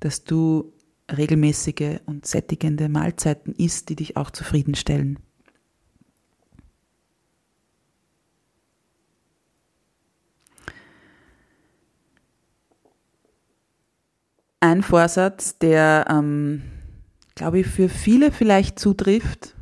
dass 0.01 0.25
du 0.25 0.73
regelmäßige 1.11 2.01
und 2.07 2.27
sättigende 2.27 2.89
Mahlzeiten 2.89 3.55
isst, 3.55 3.89
die 3.89 3.97
dich 3.97 4.17
auch 4.17 4.31
zufriedenstellen. 4.31 5.19
Vorsatz, 14.83 15.59
der 15.59 16.07
ähm, 16.09 16.63
glaube 17.35 17.61
ich, 17.61 17.67
für 17.67 17.89
viele 17.89 18.31
vielleicht 18.33 18.79
zutrifft, 18.79 19.55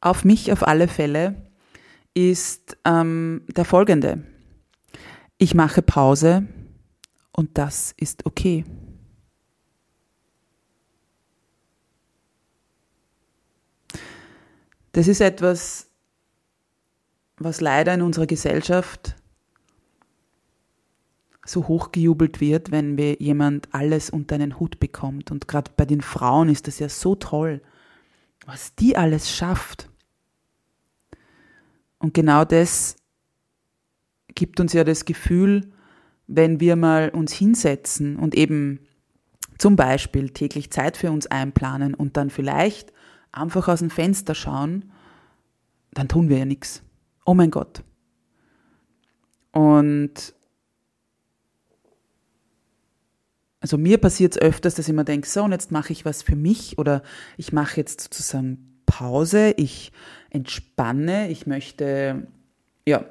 auf 0.00 0.24
mich 0.24 0.52
auf 0.52 0.66
alle 0.66 0.88
Fälle, 0.88 1.34
ist 2.14 2.76
ähm, 2.84 3.42
der 3.56 3.64
folgende. 3.64 4.24
Ich 5.38 5.54
mache 5.54 5.82
Pause 5.82 6.46
und 7.32 7.56
das 7.56 7.94
ist 7.96 8.26
okay. 8.26 8.64
Das 14.92 15.06
ist 15.06 15.20
etwas, 15.20 15.88
was 17.36 17.60
leider 17.60 17.94
in 17.94 18.02
unserer 18.02 18.26
Gesellschaft 18.26 19.16
so 21.50 21.68
hochgejubelt 21.68 22.40
wird, 22.40 22.70
wenn 22.70 22.96
wir 22.96 23.14
jemand 23.20 23.68
alles 23.72 24.10
unter 24.10 24.36
einen 24.36 24.60
Hut 24.60 24.78
bekommt. 24.80 25.30
Und 25.30 25.48
gerade 25.48 25.70
bei 25.76 25.84
den 25.84 26.00
Frauen 26.00 26.48
ist 26.48 26.66
das 26.66 26.78
ja 26.78 26.88
so 26.88 27.14
toll, 27.14 27.60
was 28.46 28.74
die 28.74 28.96
alles 28.96 29.30
schafft. 29.30 29.88
Und 31.98 32.14
genau 32.14 32.44
das 32.44 32.96
gibt 34.34 34.60
uns 34.60 34.72
ja 34.72 34.84
das 34.84 35.04
Gefühl, 35.04 35.72
wenn 36.26 36.60
wir 36.60 36.76
mal 36.76 37.10
uns 37.10 37.32
hinsetzen 37.32 38.16
und 38.16 38.34
eben 38.34 38.80
zum 39.58 39.76
Beispiel 39.76 40.30
täglich 40.30 40.70
Zeit 40.70 40.96
für 40.96 41.10
uns 41.10 41.26
einplanen 41.26 41.94
und 41.94 42.16
dann 42.16 42.30
vielleicht 42.30 42.92
einfach 43.32 43.68
aus 43.68 43.80
dem 43.80 43.90
Fenster 43.90 44.34
schauen, 44.34 44.90
dann 45.92 46.08
tun 46.08 46.28
wir 46.28 46.38
ja 46.38 46.44
nichts. 46.44 46.82
Oh 47.26 47.34
mein 47.34 47.50
Gott. 47.50 47.82
Und 49.52 50.34
also 53.60 53.76
mir 53.76 53.98
passiert 53.98 54.36
es 54.36 54.42
öfters, 54.42 54.74
dass 54.74 54.88
ich 54.88 54.94
mir 54.94 55.04
denke, 55.04 55.28
so 55.28 55.42
und 55.42 55.52
jetzt 55.52 55.70
mache 55.70 55.92
ich 55.92 56.04
was 56.04 56.22
für 56.22 56.36
mich 56.36 56.78
oder 56.78 57.02
ich 57.36 57.52
mache 57.52 57.76
jetzt 57.76 58.00
sozusagen 58.00 58.80
Pause, 58.86 59.54
ich 59.56 59.92
entspanne, 60.30 61.30
ich 61.30 61.46
möchte 61.46 62.26
ja 62.86 63.04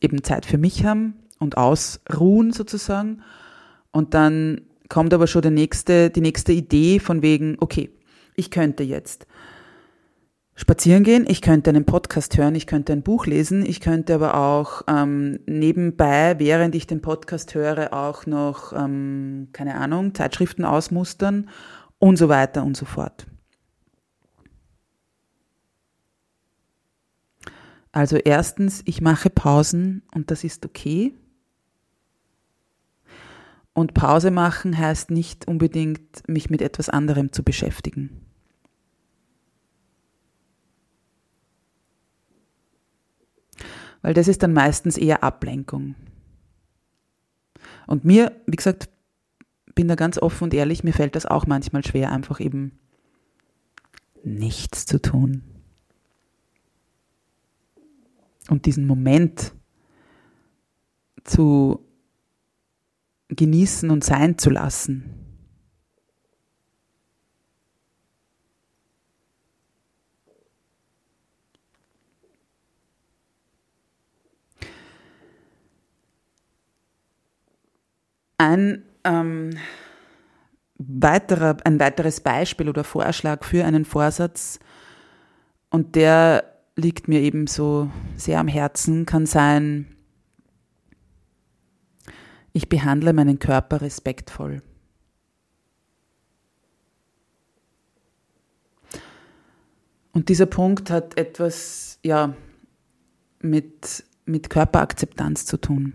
eben 0.00 0.24
Zeit 0.24 0.46
für 0.46 0.58
mich 0.58 0.84
haben 0.84 1.14
und 1.38 1.56
ausruhen 1.56 2.52
sozusagen. 2.52 3.22
Und 3.90 4.14
dann 4.14 4.62
kommt 4.88 5.12
aber 5.12 5.26
schon 5.26 5.42
der 5.42 5.50
nächste, 5.50 6.10
die 6.10 6.20
nächste 6.20 6.52
Idee 6.52 6.98
von 6.98 7.22
wegen, 7.22 7.56
okay, 7.60 7.90
ich 8.34 8.50
könnte 8.50 8.82
jetzt 8.82 9.26
spazieren 10.54 11.02
gehen, 11.02 11.24
ich 11.26 11.40
könnte 11.40 11.70
einen 11.70 11.84
Podcast 11.84 12.36
hören, 12.36 12.54
ich 12.54 12.66
könnte 12.66 12.92
ein 12.92 13.02
Buch 13.02 13.26
lesen, 13.26 13.64
ich 13.64 13.80
könnte 13.80 14.14
aber 14.14 14.34
auch 14.34 14.82
ähm, 14.86 15.40
nebenbei, 15.46 16.38
während 16.38 16.74
ich 16.74 16.86
den 16.86 17.00
Podcast 17.00 17.54
höre, 17.54 17.92
auch 17.92 18.26
noch, 18.26 18.72
ähm, 18.72 19.48
keine 19.52 19.76
Ahnung, 19.76 20.14
Zeitschriften 20.14 20.64
ausmustern 20.64 21.48
und 21.98 22.16
so 22.16 22.28
weiter 22.28 22.64
und 22.64 22.76
so 22.76 22.84
fort. 22.84 23.26
Also 27.92 28.16
erstens, 28.16 28.82
ich 28.86 29.02
mache 29.02 29.28
Pausen 29.28 30.02
und 30.14 30.30
das 30.30 30.44
ist 30.44 30.64
okay. 30.64 31.14
Und 33.74 33.94
Pause 33.94 34.30
machen 34.30 34.76
heißt 34.76 35.10
nicht 35.10 35.46
unbedingt, 35.46 36.28
mich 36.28 36.50
mit 36.50 36.60
etwas 36.62 36.88
anderem 36.88 37.32
zu 37.32 37.42
beschäftigen. 37.42 38.31
Weil 44.02 44.14
das 44.14 44.28
ist 44.28 44.42
dann 44.42 44.52
meistens 44.52 44.98
eher 44.98 45.22
Ablenkung. 45.22 45.94
Und 47.86 48.04
mir, 48.04 48.32
wie 48.46 48.56
gesagt, 48.56 48.88
bin 49.74 49.88
da 49.88 49.94
ganz 49.94 50.18
offen 50.18 50.44
und 50.44 50.54
ehrlich, 50.54 50.84
mir 50.84 50.92
fällt 50.92 51.16
das 51.16 51.24
auch 51.24 51.46
manchmal 51.46 51.84
schwer, 51.84 52.10
einfach 52.12 52.40
eben 52.40 52.78
nichts 54.24 54.86
zu 54.86 55.00
tun. 55.00 55.42
Und 58.48 58.66
diesen 58.66 58.86
Moment 58.86 59.52
zu 61.24 61.86
genießen 63.28 63.90
und 63.90 64.04
sein 64.04 64.36
zu 64.36 64.50
lassen. 64.50 65.21
Ein, 78.42 78.82
ähm, 79.04 79.50
weiterer, 80.78 81.58
ein 81.62 81.78
weiteres 81.78 82.18
Beispiel 82.20 82.68
oder 82.68 82.82
Vorschlag 82.82 83.44
für 83.44 83.64
einen 83.64 83.84
Vorsatz, 83.84 84.58
und 85.70 85.94
der 85.94 86.42
liegt 86.74 87.06
mir 87.06 87.20
eben 87.20 87.46
so 87.46 87.88
sehr 88.16 88.40
am 88.40 88.48
Herzen, 88.48 89.06
kann 89.06 89.26
sein, 89.26 89.94
ich 92.52 92.68
behandle 92.68 93.12
meinen 93.12 93.38
Körper 93.38 93.80
respektvoll. 93.80 94.60
Und 100.10 100.28
dieser 100.28 100.46
Punkt 100.46 100.90
hat 100.90 101.16
etwas, 101.16 102.00
ja, 102.02 102.34
mit, 103.40 104.04
mit 104.24 104.50
Körperakzeptanz 104.50 105.46
zu 105.46 105.58
tun. 105.58 105.94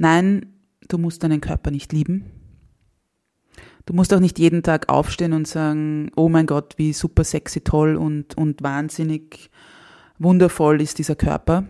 Nein, 0.00 0.46
du 0.88 0.96
musst 0.96 1.22
deinen 1.22 1.42
Körper 1.42 1.70
nicht 1.70 1.92
lieben. 1.92 2.24
Du 3.84 3.92
musst 3.92 4.14
auch 4.14 4.18
nicht 4.18 4.38
jeden 4.38 4.62
Tag 4.62 4.88
aufstehen 4.88 5.34
und 5.34 5.46
sagen, 5.46 6.10
oh 6.16 6.30
mein 6.30 6.46
Gott, 6.46 6.78
wie 6.78 6.94
super 6.94 7.22
sexy, 7.22 7.60
toll 7.60 7.96
und, 7.96 8.34
und 8.38 8.62
wahnsinnig 8.62 9.50
wundervoll 10.18 10.80
ist 10.80 10.96
dieser 10.96 11.16
Körper. 11.16 11.66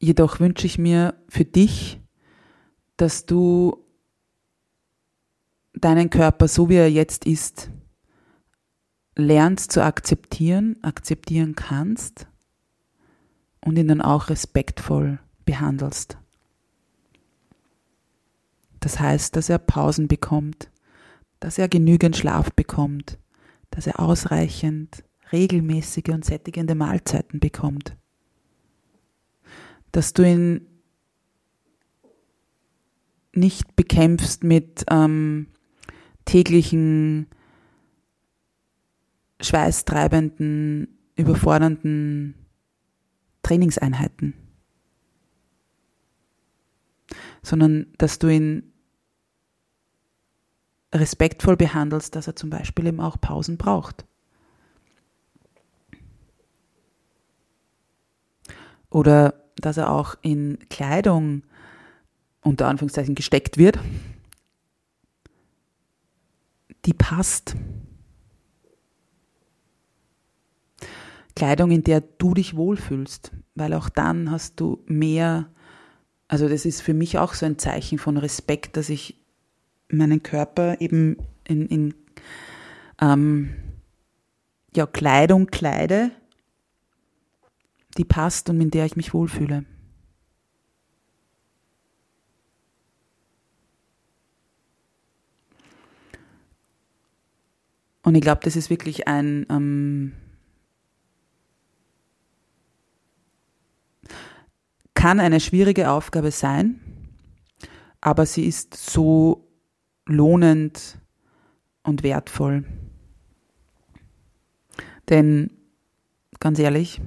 Jedoch 0.00 0.40
wünsche 0.40 0.66
ich 0.66 0.78
mir 0.78 1.14
für 1.28 1.44
dich, 1.44 2.00
dass 2.96 3.26
du 3.26 3.86
deinen 5.74 6.10
Körper, 6.10 6.48
so 6.48 6.68
wie 6.68 6.74
er 6.74 6.90
jetzt 6.90 7.24
ist, 7.24 7.70
lernst 9.14 9.70
zu 9.70 9.84
akzeptieren, 9.84 10.76
akzeptieren 10.82 11.54
kannst 11.54 12.26
und 13.64 13.78
ihn 13.78 13.88
dann 13.88 14.00
auch 14.00 14.28
respektvoll 14.28 15.18
behandelst. 15.44 16.18
Das 18.80 19.00
heißt, 19.00 19.34
dass 19.36 19.48
er 19.48 19.58
Pausen 19.58 20.08
bekommt, 20.08 20.70
dass 21.40 21.58
er 21.58 21.68
genügend 21.68 22.16
Schlaf 22.16 22.52
bekommt, 22.52 23.18
dass 23.70 23.86
er 23.86 24.00
ausreichend 24.00 25.04
regelmäßige 25.32 26.10
und 26.10 26.24
sättigende 26.24 26.74
Mahlzeiten 26.74 27.40
bekommt 27.40 27.96
dass 29.94 30.12
du 30.12 30.24
ihn 30.24 30.66
nicht 33.32 33.76
bekämpfst 33.76 34.42
mit 34.42 34.84
ähm, 34.90 35.46
täglichen, 36.24 37.28
schweißtreibenden, 39.40 40.98
überfordernden 41.16 42.34
Trainingseinheiten, 43.44 44.34
sondern 47.42 47.86
dass 47.98 48.18
du 48.18 48.28
ihn 48.28 48.72
respektvoll 50.92 51.56
behandelst, 51.56 52.14
dass 52.16 52.26
er 52.26 52.36
zum 52.36 52.50
Beispiel 52.50 52.86
eben 52.86 53.00
auch 53.00 53.20
Pausen 53.20 53.56
braucht. 53.58 54.04
Oder 58.90 59.34
dass 59.56 59.76
er 59.76 59.90
auch 59.90 60.14
in 60.22 60.58
Kleidung 60.70 61.42
unter 62.42 62.68
Anführungszeichen 62.68 63.14
gesteckt 63.14 63.58
wird, 63.58 63.78
die 66.84 66.94
passt. 66.94 67.56
Kleidung, 71.36 71.70
in 71.70 71.82
der 71.82 72.00
du 72.00 72.34
dich 72.34 72.56
wohlfühlst, 72.56 73.32
weil 73.54 73.74
auch 73.74 73.88
dann 73.88 74.30
hast 74.30 74.60
du 74.60 74.82
mehr, 74.86 75.50
also 76.28 76.48
das 76.48 76.64
ist 76.64 76.80
für 76.80 76.94
mich 76.94 77.18
auch 77.18 77.34
so 77.34 77.44
ein 77.46 77.58
Zeichen 77.58 77.98
von 77.98 78.16
Respekt, 78.16 78.76
dass 78.76 78.88
ich 78.88 79.20
meinen 79.88 80.22
Körper 80.22 80.80
eben 80.80 81.16
in, 81.46 81.66
in 81.66 81.94
ähm, 83.00 83.54
ja, 84.74 84.86
Kleidung 84.86 85.46
kleide, 85.46 86.10
die 87.96 88.04
passt 88.04 88.48
und 88.50 88.58
mit 88.58 88.74
der 88.74 88.86
ich 88.86 88.96
mich 88.96 89.14
wohlfühle. 89.14 89.64
Und 98.02 98.14
ich 98.14 98.20
glaube, 98.20 98.42
das 98.44 98.54
ist 98.54 98.68
wirklich 98.68 99.08
ein 99.08 99.46
ähm, 99.48 100.12
kann 105.04 105.20
eine 105.20 105.38
schwierige 105.38 105.90
Aufgabe 105.90 106.30
sein, 106.30 106.80
aber 108.00 108.24
sie 108.24 108.46
ist 108.46 108.72
so 108.72 109.46
lohnend 110.06 110.98
und 111.82 112.02
wertvoll. 112.02 112.64
Denn 115.10 115.50
ganz 116.40 116.58
ehrlich, 116.58 117.02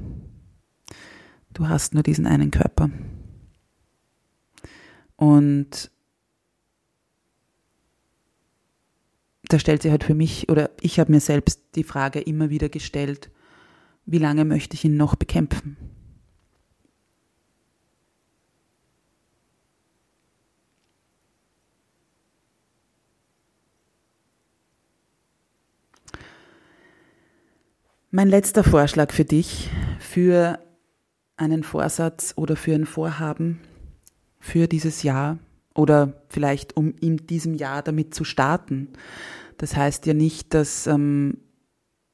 du 1.55 1.69
hast 1.69 1.95
nur 1.95 2.03
diesen 2.03 2.27
einen 2.27 2.51
Körper. 2.51 2.91
Und 5.15 5.89
da 9.45 9.57
stellt 9.57 9.81
sich 9.81 9.89
halt 9.89 10.03
für 10.03 10.13
mich, 10.13 10.49
oder 10.49 10.69
ich 10.81 10.99
habe 10.99 11.11
mir 11.11 11.19
selbst 11.19 11.63
die 11.73 11.83
Frage 11.83 12.19
immer 12.19 12.51
wieder 12.51 12.69
gestellt, 12.69 13.31
wie 14.05 14.19
lange 14.19 14.45
möchte 14.45 14.75
ich 14.75 14.85
ihn 14.85 14.97
noch 14.97 15.15
bekämpfen? 15.15 15.96
Mein 28.09 28.29
letzter 28.29 28.63
Vorschlag 28.63 29.11
für 29.11 29.25
dich 29.25 29.69
für 29.99 30.59
einen 31.35 31.61
Vorsatz 31.61 32.33
oder 32.37 32.55
für 32.55 32.73
ein 32.73 32.85
Vorhaben 32.85 33.59
für 34.39 34.67
dieses 34.67 35.03
Jahr 35.03 35.39
oder 35.75 36.13
vielleicht 36.29 36.77
um 36.77 36.95
in 37.01 37.17
diesem 37.17 37.53
Jahr 37.53 37.81
damit 37.81 38.15
zu 38.15 38.23
starten. 38.23 38.93
Das 39.57 39.75
heißt 39.75 40.05
ja 40.05 40.13
nicht, 40.13 40.53
dass 40.53 40.87
ähm, 40.87 41.39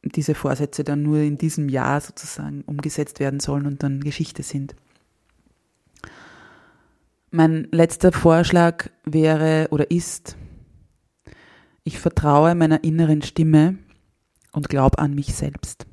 diese 0.03 0.33
Vorsätze 0.33 0.83
dann 0.83 1.03
nur 1.03 1.19
in 1.19 1.37
diesem 1.37 1.69
Jahr 1.69 2.01
sozusagen 2.01 2.63
umgesetzt 2.63 3.19
werden 3.19 3.39
sollen 3.39 3.67
und 3.67 3.83
dann 3.83 4.01
Geschichte 4.01 4.41
sind. 4.41 4.75
Mein 7.29 7.67
letzter 7.71 8.11
Vorschlag 8.11 8.89
wäre 9.05 9.67
oder 9.69 9.91
ist, 9.91 10.37
ich 11.83 11.99
vertraue 11.99 12.55
meiner 12.55 12.83
inneren 12.83 13.21
Stimme 13.21 13.77
und 14.53 14.69
glaube 14.69 14.99
an 14.99 15.13
mich 15.13 15.35
selbst. 15.35 15.85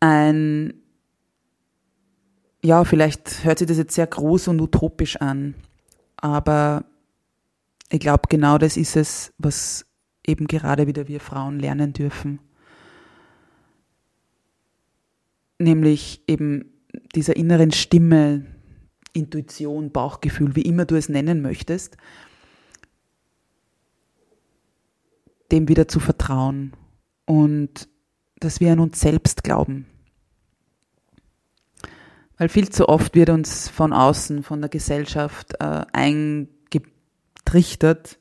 ein, 0.00 0.74
ja, 2.62 2.84
vielleicht 2.84 3.44
hört 3.44 3.58
sich 3.58 3.68
das 3.68 3.78
jetzt 3.78 3.94
sehr 3.94 4.06
groß 4.06 4.48
und 4.48 4.60
utopisch 4.60 5.16
an, 5.16 5.54
aber 6.16 6.84
ich 7.90 8.00
glaube, 8.00 8.22
genau 8.28 8.58
das 8.58 8.76
ist 8.76 8.96
es, 8.96 9.32
was 9.38 9.86
eben 10.26 10.46
gerade 10.46 10.86
wieder 10.86 11.08
wir 11.08 11.20
Frauen 11.20 11.60
lernen 11.60 11.92
dürfen. 11.92 12.40
Nämlich 15.58 16.22
eben 16.26 16.72
dieser 17.14 17.36
inneren 17.36 17.70
Stimme, 17.72 18.44
Intuition, 19.12 19.92
Bauchgefühl, 19.92 20.56
wie 20.56 20.62
immer 20.62 20.84
du 20.84 20.96
es 20.96 21.08
nennen 21.08 21.40
möchtest, 21.40 21.96
dem 25.52 25.68
wieder 25.68 25.88
zu 25.88 26.00
vertrauen 26.00 26.72
und 27.24 27.88
dass 28.38 28.60
wir 28.60 28.72
an 28.72 28.80
uns 28.80 29.00
selbst 29.00 29.44
glauben. 29.44 29.86
Weil 32.38 32.48
viel 32.48 32.68
zu 32.68 32.88
oft 32.88 33.14
wird 33.14 33.30
uns 33.30 33.68
von 33.68 33.92
außen, 33.92 34.42
von 34.42 34.60
der 34.60 34.68
Gesellschaft 34.68 35.54
äh, 35.58 35.82
eingetrichtert 35.92 38.18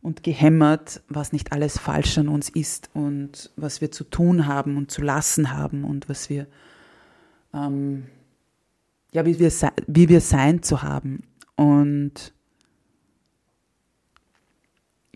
und 0.00 0.22
gehämmert, 0.22 1.02
was 1.08 1.32
nicht 1.32 1.52
alles 1.52 1.78
falsch 1.78 2.18
an 2.18 2.28
uns 2.28 2.48
ist 2.48 2.90
und 2.94 3.50
was 3.56 3.80
wir 3.80 3.90
zu 3.90 4.04
tun 4.04 4.46
haben 4.46 4.76
und 4.76 4.88
zu 4.90 5.02
lassen 5.02 5.52
haben 5.52 5.84
und 5.84 6.08
was 6.08 6.30
wir, 6.30 6.46
ähm, 7.52 8.06
ja, 9.12 9.26
wie 9.26 9.38
wir, 9.38 9.52
wie 9.86 10.08
wir 10.08 10.22
sein 10.22 10.62
zu 10.62 10.82
haben. 10.82 11.24
Und 11.56 12.32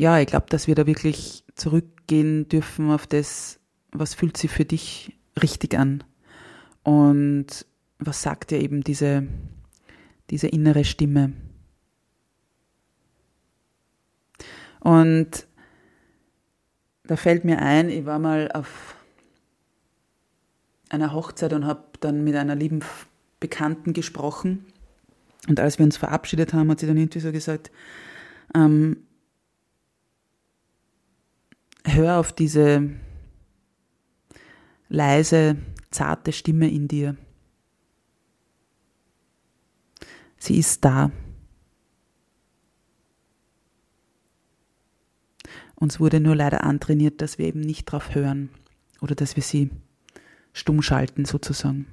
ja, 0.03 0.19
ich 0.19 0.27
glaube, 0.27 0.47
dass 0.49 0.67
wir 0.67 0.75
da 0.75 0.85
wirklich 0.85 1.45
zurückgehen 1.55 2.49
dürfen 2.49 2.91
auf 2.91 3.07
das, 3.07 3.61
was 3.93 4.15
fühlt 4.15 4.37
sich 4.37 4.51
für 4.51 4.65
dich 4.65 5.17
richtig 5.41 5.79
an 5.79 6.03
und 6.83 7.47
was 8.01 8.21
sagt 8.21 8.51
dir 8.51 8.59
eben 8.59 8.83
diese, 8.83 9.29
diese 10.29 10.49
innere 10.49 10.85
Stimme. 10.85 11.35
Und 14.81 15.47
da 17.05 17.15
fällt 17.15 17.45
mir 17.45 17.61
ein, 17.61 17.89
ich 17.89 18.05
war 18.05 18.19
mal 18.19 18.51
auf 18.53 18.97
einer 20.89 21.13
Hochzeit 21.13 21.53
und 21.53 21.65
habe 21.65 21.85
dann 22.01 22.25
mit 22.25 22.35
einer 22.35 22.57
lieben 22.57 22.81
Bekannten 23.39 23.93
gesprochen. 23.93 24.67
Und 25.49 25.61
als 25.61 25.79
wir 25.79 25.85
uns 25.85 25.97
verabschiedet 25.97 26.55
haben, 26.55 26.71
hat 26.73 26.81
sie 26.81 26.89
dann 26.89 26.97
irgendwie 26.97 27.21
so 27.21 27.31
gesagt, 27.31 27.71
ähm, 28.57 28.97
hör 31.85 32.19
auf 32.19 32.33
diese 32.33 32.91
leise, 34.89 35.57
zarte 35.91 36.33
Stimme 36.33 36.71
in 36.71 36.89
dir. 36.89 37.17
Sie 40.39 40.59
ist 40.59 40.85
da. 40.85 41.11
Uns 45.75 45.99
wurde 45.99 46.21
nur 46.21 46.37
leider 46.37 46.65
antrainiert, 46.65 47.21
dass 47.21 47.39
wir 47.39 47.47
eben 47.47 47.61
nicht 47.61 47.87
drauf 47.87 48.15
hören 48.15 48.51
oder 49.01 49.15
dass 49.15 49.37
wir 49.37 49.43
sie 49.43 49.71
stumm 50.53 50.83
schalten 50.83 51.25
sozusagen. 51.25 51.87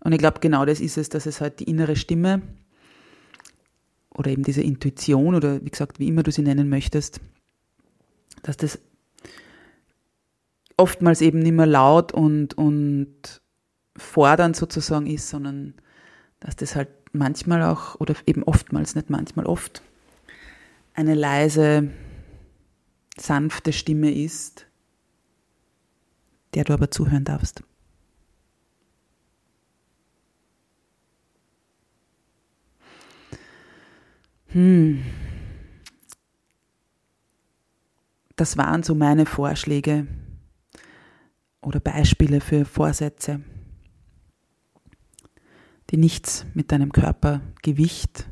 Und 0.00 0.12
ich 0.12 0.18
glaube, 0.18 0.40
genau 0.40 0.64
das 0.64 0.80
ist 0.80 0.96
es, 0.96 1.10
dass 1.10 1.26
es 1.26 1.40
halt 1.40 1.60
die 1.60 1.64
innere 1.64 1.96
Stimme 1.96 2.42
oder 4.20 4.30
eben 4.30 4.42
diese 4.42 4.60
Intuition 4.60 5.34
oder 5.34 5.64
wie 5.64 5.70
gesagt, 5.70 5.98
wie 5.98 6.08
immer 6.08 6.22
du 6.22 6.30
sie 6.30 6.42
nennen 6.42 6.68
möchtest, 6.68 7.22
dass 8.42 8.58
das 8.58 8.78
oftmals 10.76 11.22
eben 11.22 11.38
nicht 11.38 11.54
mehr 11.54 11.66
laut 11.66 12.12
und, 12.12 12.52
und 12.52 13.40
fordernd 13.96 14.56
sozusagen 14.56 15.06
ist, 15.06 15.30
sondern 15.30 15.72
dass 16.38 16.54
das 16.54 16.76
halt 16.76 16.90
manchmal 17.12 17.62
auch, 17.62 17.98
oder 17.98 18.14
eben 18.26 18.42
oftmals, 18.42 18.94
nicht 18.94 19.08
manchmal, 19.08 19.46
oft, 19.46 19.82
eine 20.92 21.14
leise, 21.14 21.90
sanfte 23.16 23.72
Stimme 23.72 24.14
ist, 24.14 24.66
der 26.52 26.64
du 26.64 26.74
aber 26.74 26.90
zuhören 26.90 27.24
darfst. 27.24 27.62
Hm. 34.52 35.04
Das 38.34 38.56
waren 38.56 38.82
so 38.82 38.94
meine 38.94 39.26
Vorschläge 39.26 40.08
oder 41.60 41.78
Beispiele 41.78 42.40
für 42.40 42.64
Vorsätze, 42.64 43.42
die 45.90 45.98
nichts 45.98 46.46
mit 46.54 46.72
deinem 46.72 46.90
Körpergewicht 46.90 48.28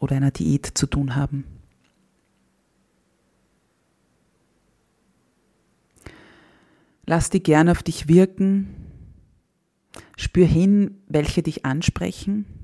oder 0.00 0.16
einer 0.16 0.30
Diät 0.30 0.66
zu 0.66 0.86
tun 0.86 1.14
haben. 1.14 1.44
Lass 7.06 7.30
die 7.30 7.42
gern 7.42 7.68
auf 7.68 7.82
dich 7.82 8.08
wirken. 8.08 8.74
Spür 10.16 10.46
hin, 10.46 11.02
welche 11.08 11.42
dich 11.42 11.64
ansprechen 11.64 12.59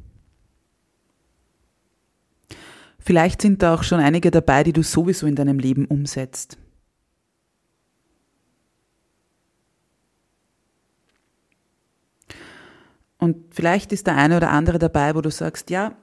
Vielleicht 3.06 3.40
sind 3.40 3.62
da 3.62 3.72
auch 3.72 3.84
schon 3.84 4.00
einige 4.00 4.32
dabei, 4.32 4.64
die 4.64 4.72
du 4.72 4.82
sowieso 4.82 5.28
in 5.28 5.36
deinem 5.36 5.60
Leben 5.60 5.84
umsetzt. 5.84 6.58
Und 13.16 13.54
vielleicht 13.54 13.92
ist 13.92 14.08
der 14.08 14.16
eine 14.16 14.36
oder 14.36 14.50
andere 14.50 14.80
dabei, 14.80 15.14
wo 15.14 15.20
du 15.20 15.30
sagst, 15.30 15.70
ja, 15.70 15.96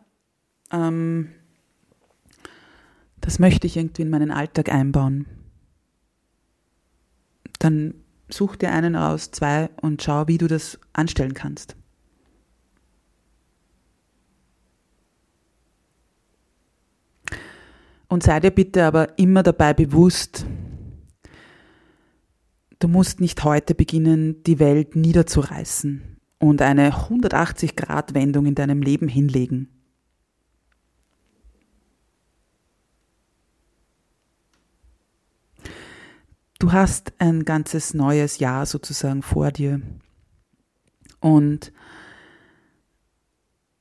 ähm, 0.72 1.34
das 3.20 3.38
möchte 3.38 3.68
ich 3.68 3.76
irgendwie 3.76 4.04
in 4.04 4.10
meinen 4.10 4.32
Alltag 4.32 4.70
einbauen. 4.70 5.26
Dann 7.60 7.96
such 8.30 8.56
dir 8.56 8.72
einen 8.72 8.96
raus, 8.96 9.30
zwei 9.32 9.70
und 9.82 10.02
schau, 10.02 10.30
wie 10.30 10.38
du 10.38 10.48
das 10.48 10.80
anstellen 10.94 11.34
kannst. 11.34 11.76
Und 18.14 18.22
sei 18.22 18.40
dir 18.40 18.52
bitte 18.52 18.86
aber 18.86 19.18
immer 19.18 19.42
dabei 19.42 19.74
bewusst, 19.74 20.46
du 22.78 22.88
musst 22.88 23.20
nicht 23.20 23.44
heute 23.44 23.74
beginnen, 23.74 24.44
die 24.44 24.60
Welt 24.60 24.96
niederzureißen 24.96 26.20
und 26.38 26.62
eine 26.62 26.92
180-Grad-Wendung 26.92 28.46
in 28.46 28.54
deinem 28.54 28.84
Leben 28.84 29.08
hinlegen. 29.08 29.68
Du 36.60 36.72
hast 36.72 37.14
ein 37.18 37.46
ganzes 37.46 37.96
neues 37.96 38.38
Jahr 38.38 38.68
sozusagen 38.68 39.24
vor 39.24 39.50
dir. 39.50 39.82
Und 41.20 41.74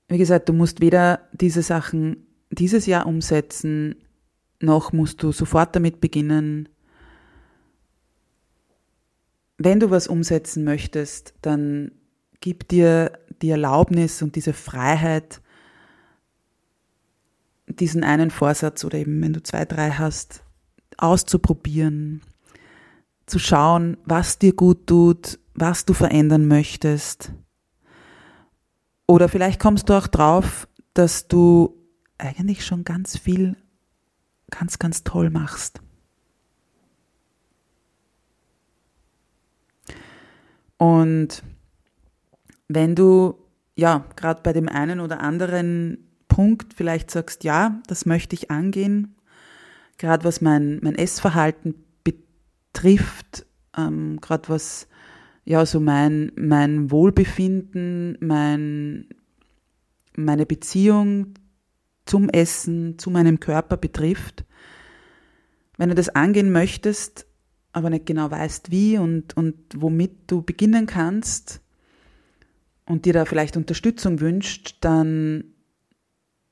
wie 0.09 0.17
gesagt, 0.17 0.49
du 0.49 0.55
musst 0.55 0.81
weder 0.81 1.29
diese 1.33 1.61
Sachen 1.61 2.27
dieses 2.49 2.87
Jahr 2.87 3.07
umsetzen, 3.07 3.97
noch 4.63 4.93
musst 4.93 5.23
du 5.23 5.33
sofort 5.33 5.75
damit 5.77 6.01
beginnen. 6.01 6.69
Wenn 9.59 9.81
du 9.81 9.91
was 9.91 10.09
umsetzen 10.09 10.65
möchtest, 10.65 11.35
dann 11.43 11.93
gib 12.41 12.69
dir 12.69 13.13
die 13.43 13.51
Erlaubnis 13.51 14.23
und 14.23 14.37
diese 14.37 14.53
Freiheit, 14.53 15.41
diesen 17.67 18.05
einen 18.05 18.31
Vorsatz 18.31 18.85
oder 18.85 18.99
eben 18.99 19.21
wenn 19.23 19.33
du 19.33 19.43
zwei, 19.43 19.65
drei 19.65 19.91
hast, 19.91 20.43
auszuprobieren, 20.99 22.23
zu 23.27 23.39
schauen, 23.39 23.97
was 24.05 24.39
dir 24.39 24.53
gut 24.53 24.87
tut, 24.87 25.39
was 25.55 25.85
du 25.85 25.95
verändern 25.95 26.47
möchtest. 26.47 27.33
Oder 29.07 29.29
vielleicht 29.29 29.61
kommst 29.61 29.89
du 29.89 29.95
auch 29.95 30.07
drauf, 30.07 30.69
dass 30.95 31.29
du 31.29 31.77
eigentlich 32.19 32.65
schon 32.65 32.85
ganz 32.85 33.19
viel 33.19 33.57
ganz, 34.53 34.79
ganz 34.79 35.03
toll 35.03 35.31
machst. 35.31 35.81
Und 40.77 41.43
wenn 42.69 42.95
du 42.95 43.39
ja 43.77 44.05
gerade 44.17 44.43
bei 44.43 44.53
dem 44.53 44.69
einen 44.69 45.01
oder 45.01 45.21
anderen 45.21 46.09
Punkt 46.29 46.75
vielleicht 46.75 47.11
sagst, 47.11 47.45
ja, 47.45 47.81
das 47.87 48.07
möchte 48.07 48.35
ich 48.35 48.51
angehen, 48.51 49.17
gerade 49.99 50.25
was 50.25 50.41
mein, 50.41 50.81
mein 50.83 50.95
Essverhalten 50.95 51.75
betrifft, 52.05 53.47
ähm, 53.77 54.21
gerade 54.21 54.49
was 54.49 54.89
ja 55.45 55.65
so 55.67 55.81
mein, 55.81 56.33
mein 56.37 56.91
Wohlbefinden, 56.91 58.17
mein, 58.21 59.09
meine 60.17 60.47
Beziehung 60.47 61.35
zum 62.05 62.29
Essen, 62.29 62.99
zu 62.99 63.11
meinem 63.11 63.41
Körper 63.41 63.77
betrifft. 63.77 64.45
Wenn 65.77 65.89
du 65.89 65.95
das 65.95 66.09
angehen 66.11 66.53
möchtest, 66.53 67.27
aber 67.73 67.91
nicht 67.91 68.07
genau 68.07 68.31
weißt, 68.31 68.71
wie 68.71 68.99
und, 68.99 69.37
und 69.37 69.57
womit 69.77 70.31
du 70.31 70.43
beginnen 70.43 70.87
kannst 70.87 71.61
und 72.87 73.05
dir 73.05 73.13
da 73.13 73.25
vielleicht 73.25 73.57
Unterstützung 73.57 74.21
wünscht, 74.21 74.77
dann 74.81 75.45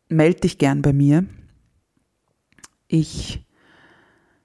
melde 0.09 0.41
dich 0.41 0.59
gern 0.59 0.83
bei 0.83 0.93
mir. 0.93 1.27
Ich 2.89 3.47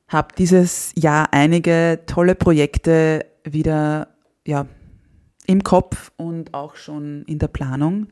habe 0.08 0.36
dieses 0.38 0.92
Jahr 0.96 1.34
einige 1.34 2.02
tolle 2.06 2.36
Projekte 2.36 3.26
wieder 3.44 4.16
ja, 4.46 4.68
im 5.48 5.64
Kopf 5.64 6.12
und 6.18 6.54
auch 6.54 6.76
schon 6.76 7.24
in 7.24 7.40
der 7.40 7.48
Planung. 7.48 8.08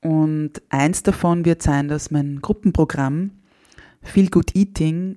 Und 0.00 0.62
eins 0.68 1.02
davon 1.02 1.44
wird 1.44 1.62
sein, 1.62 1.88
dass 1.88 2.10
mein 2.10 2.40
Gruppenprogramm 2.40 3.32
Feel 4.02 4.30
Good 4.30 4.54
Eating 4.54 5.16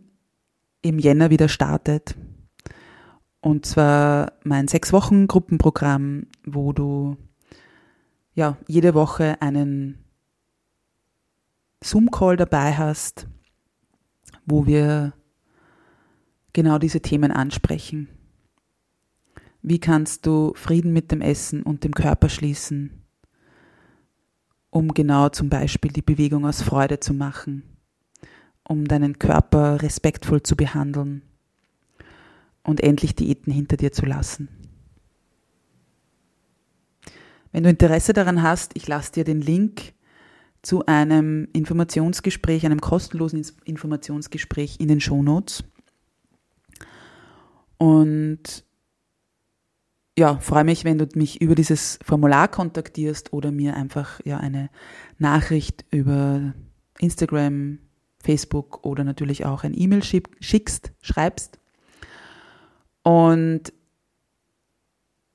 im 0.82 0.98
Jänner 0.98 1.30
wieder 1.30 1.50
startet. 1.50 2.16
Und 3.42 3.66
zwar 3.66 4.34
mein 4.44 4.68
sechs 4.68 4.94
Wochen 4.94 5.28
Gruppenprogramm, 5.28 6.28
wo 6.46 6.74
du 6.74 7.18
ja 8.34 8.58
jede 8.68 8.94
Woche 8.94 9.42
einen 9.42 10.04
Zoom-Call 11.84 12.38
dabei 12.38 12.74
hast, 12.74 13.28
wo 14.46 14.66
wir 14.66 15.14
genau 16.54 16.78
diese 16.78 17.02
Themen 17.02 17.32
ansprechen. 17.32 18.10
Wie 19.64 19.80
kannst 19.80 20.26
du 20.26 20.54
Frieden 20.56 20.94
mit 20.94 21.12
dem 21.12 21.22
Essen 21.22 21.64
und 21.64 21.84
dem 21.84 21.94
Körper 21.94 22.30
schließen, 22.30 23.01
um 24.72 24.94
genau 24.94 25.30
zum 25.30 25.50
Beispiel 25.50 25.92
die 25.92 26.02
Bewegung 26.02 26.46
aus 26.46 26.64
Freude 26.64 27.00
zu 27.00 27.14
machen, 27.14 27.64
um 28.64 28.88
deinen 28.88 29.20
Körper 29.20 29.82
respektvoll 29.82 30.42
zu 30.42 30.56
behandeln 30.56 31.22
und 32.64 32.82
endlich 32.82 33.16
Diäten 33.16 33.54
hinter 33.54 33.78
dir 33.78 33.92
zu 33.92 34.06
lassen. 34.06 34.48
Wenn 37.52 37.64
du 37.64 37.70
Interesse 37.70 38.14
daran 38.14 38.42
hast, 38.42 38.76
ich 38.76 38.88
lasse 38.88 39.12
dir 39.12 39.24
den 39.26 39.42
Link 39.42 39.94
zu 40.62 40.86
einem 40.86 41.50
Informationsgespräch, 41.54 42.66
einem 42.66 42.80
kostenlosen 42.80 43.46
Informationsgespräch 43.66 44.78
in 44.80 44.88
den 44.88 45.02
Shownotes. 45.02 45.66
Und 47.78 48.64
ja, 50.18 50.38
freue 50.38 50.64
mich, 50.64 50.84
wenn 50.84 50.97
du 50.97 51.07
mich 51.16 51.41
über 51.41 51.55
dieses 51.55 51.97
Formular 52.03 52.47
kontaktierst 52.47 53.34
oder 53.34 53.51
mir 53.51 53.76
einfach 53.76 54.20
ja 54.26 54.38
eine 54.38 54.70
Nachricht 55.18 55.86
über 55.89 56.53
Instagram, 56.99 57.80
Facebook 58.22 58.86
oder 58.86 59.03
natürlich 59.03 59.45
auch 59.45 59.64
ein 59.64 59.74
E-Mail 59.76 60.03
schickst, 60.03 60.91
schreibst. 61.01 61.59
Und 63.03 63.74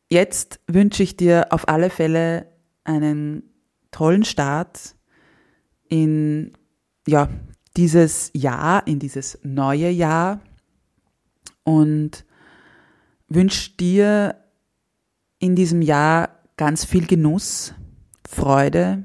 jetzt 0.09 0.61
wünsche 0.69 1.03
ich 1.03 1.17
dir 1.17 1.49
auf 1.51 1.69
alle 1.69 1.91
Fälle 1.91 2.47
einen 2.85 3.43
tollen 3.91 4.25
Start 4.25 4.95
in 5.89 6.53
ja, 7.09 7.29
dieses 7.77 8.31
Jahr, 8.35 8.87
in 8.87 8.99
dieses 8.99 9.39
neue 9.43 9.89
Jahr 9.91 10.41
und 11.65 12.25
wünsche 13.29 13.77
dir 13.77 14.37
in 15.39 15.57
diesem 15.57 15.83
Jahr 15.83 16.31
ganz 16.57 16.85
viel 16.85 17.07
Genuss, 17.07 17.75
Freude, 18.29 19.05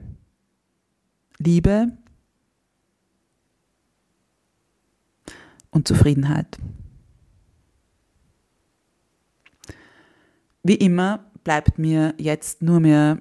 Liebe 1.37 1.91
und 5.71 5.87
Zufriedenheit. 5.87 6.57
Wie 10.63 10.75
immer 10.75 11.25
bleibt 11.43 11.79
mir 11.79 12.13
jetzt 12.17 12.61
nur 12.61 12.79
mehr 12.79 13.19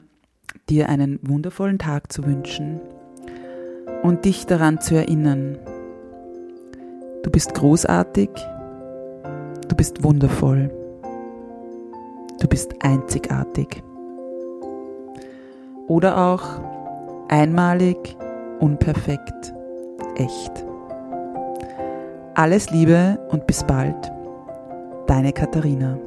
dir 0.68 0.88
einen 0.88 1.18
wundervollen 1.22 1.78
Tag 1.78 2.12
zu 2.12 2.24
wünschen 2.24 2.80
und 4.02 4.24
dich 4.24 4.46
daran 4.46 4.80
zu 4.80 4.94
erinnern. 4.94 5.58
Du 7.22 7.30
bist 7.30 7.54
großartig, 7.54 8.30
du 9.68 9.76
bist 9.76 10.02
wundervoll. 10.02 10.79
Du 12.40 12.48
bist 12.48 12.74
einzigartig. 12.80 13.82
Oder 15.86 16.16
auch 16.16 16.42
einmalig, 17.28 18.16
unperfekt, 18.60 19.54
echt. 20.16 20.64
Alles 22.34 22.70
Liebe 22.70 23.18
und 23.30 23.46
bis 23.46 23.62
bald. 23.64 24.10
Deine 25.06 25.32
Katharina. 25.32 25.98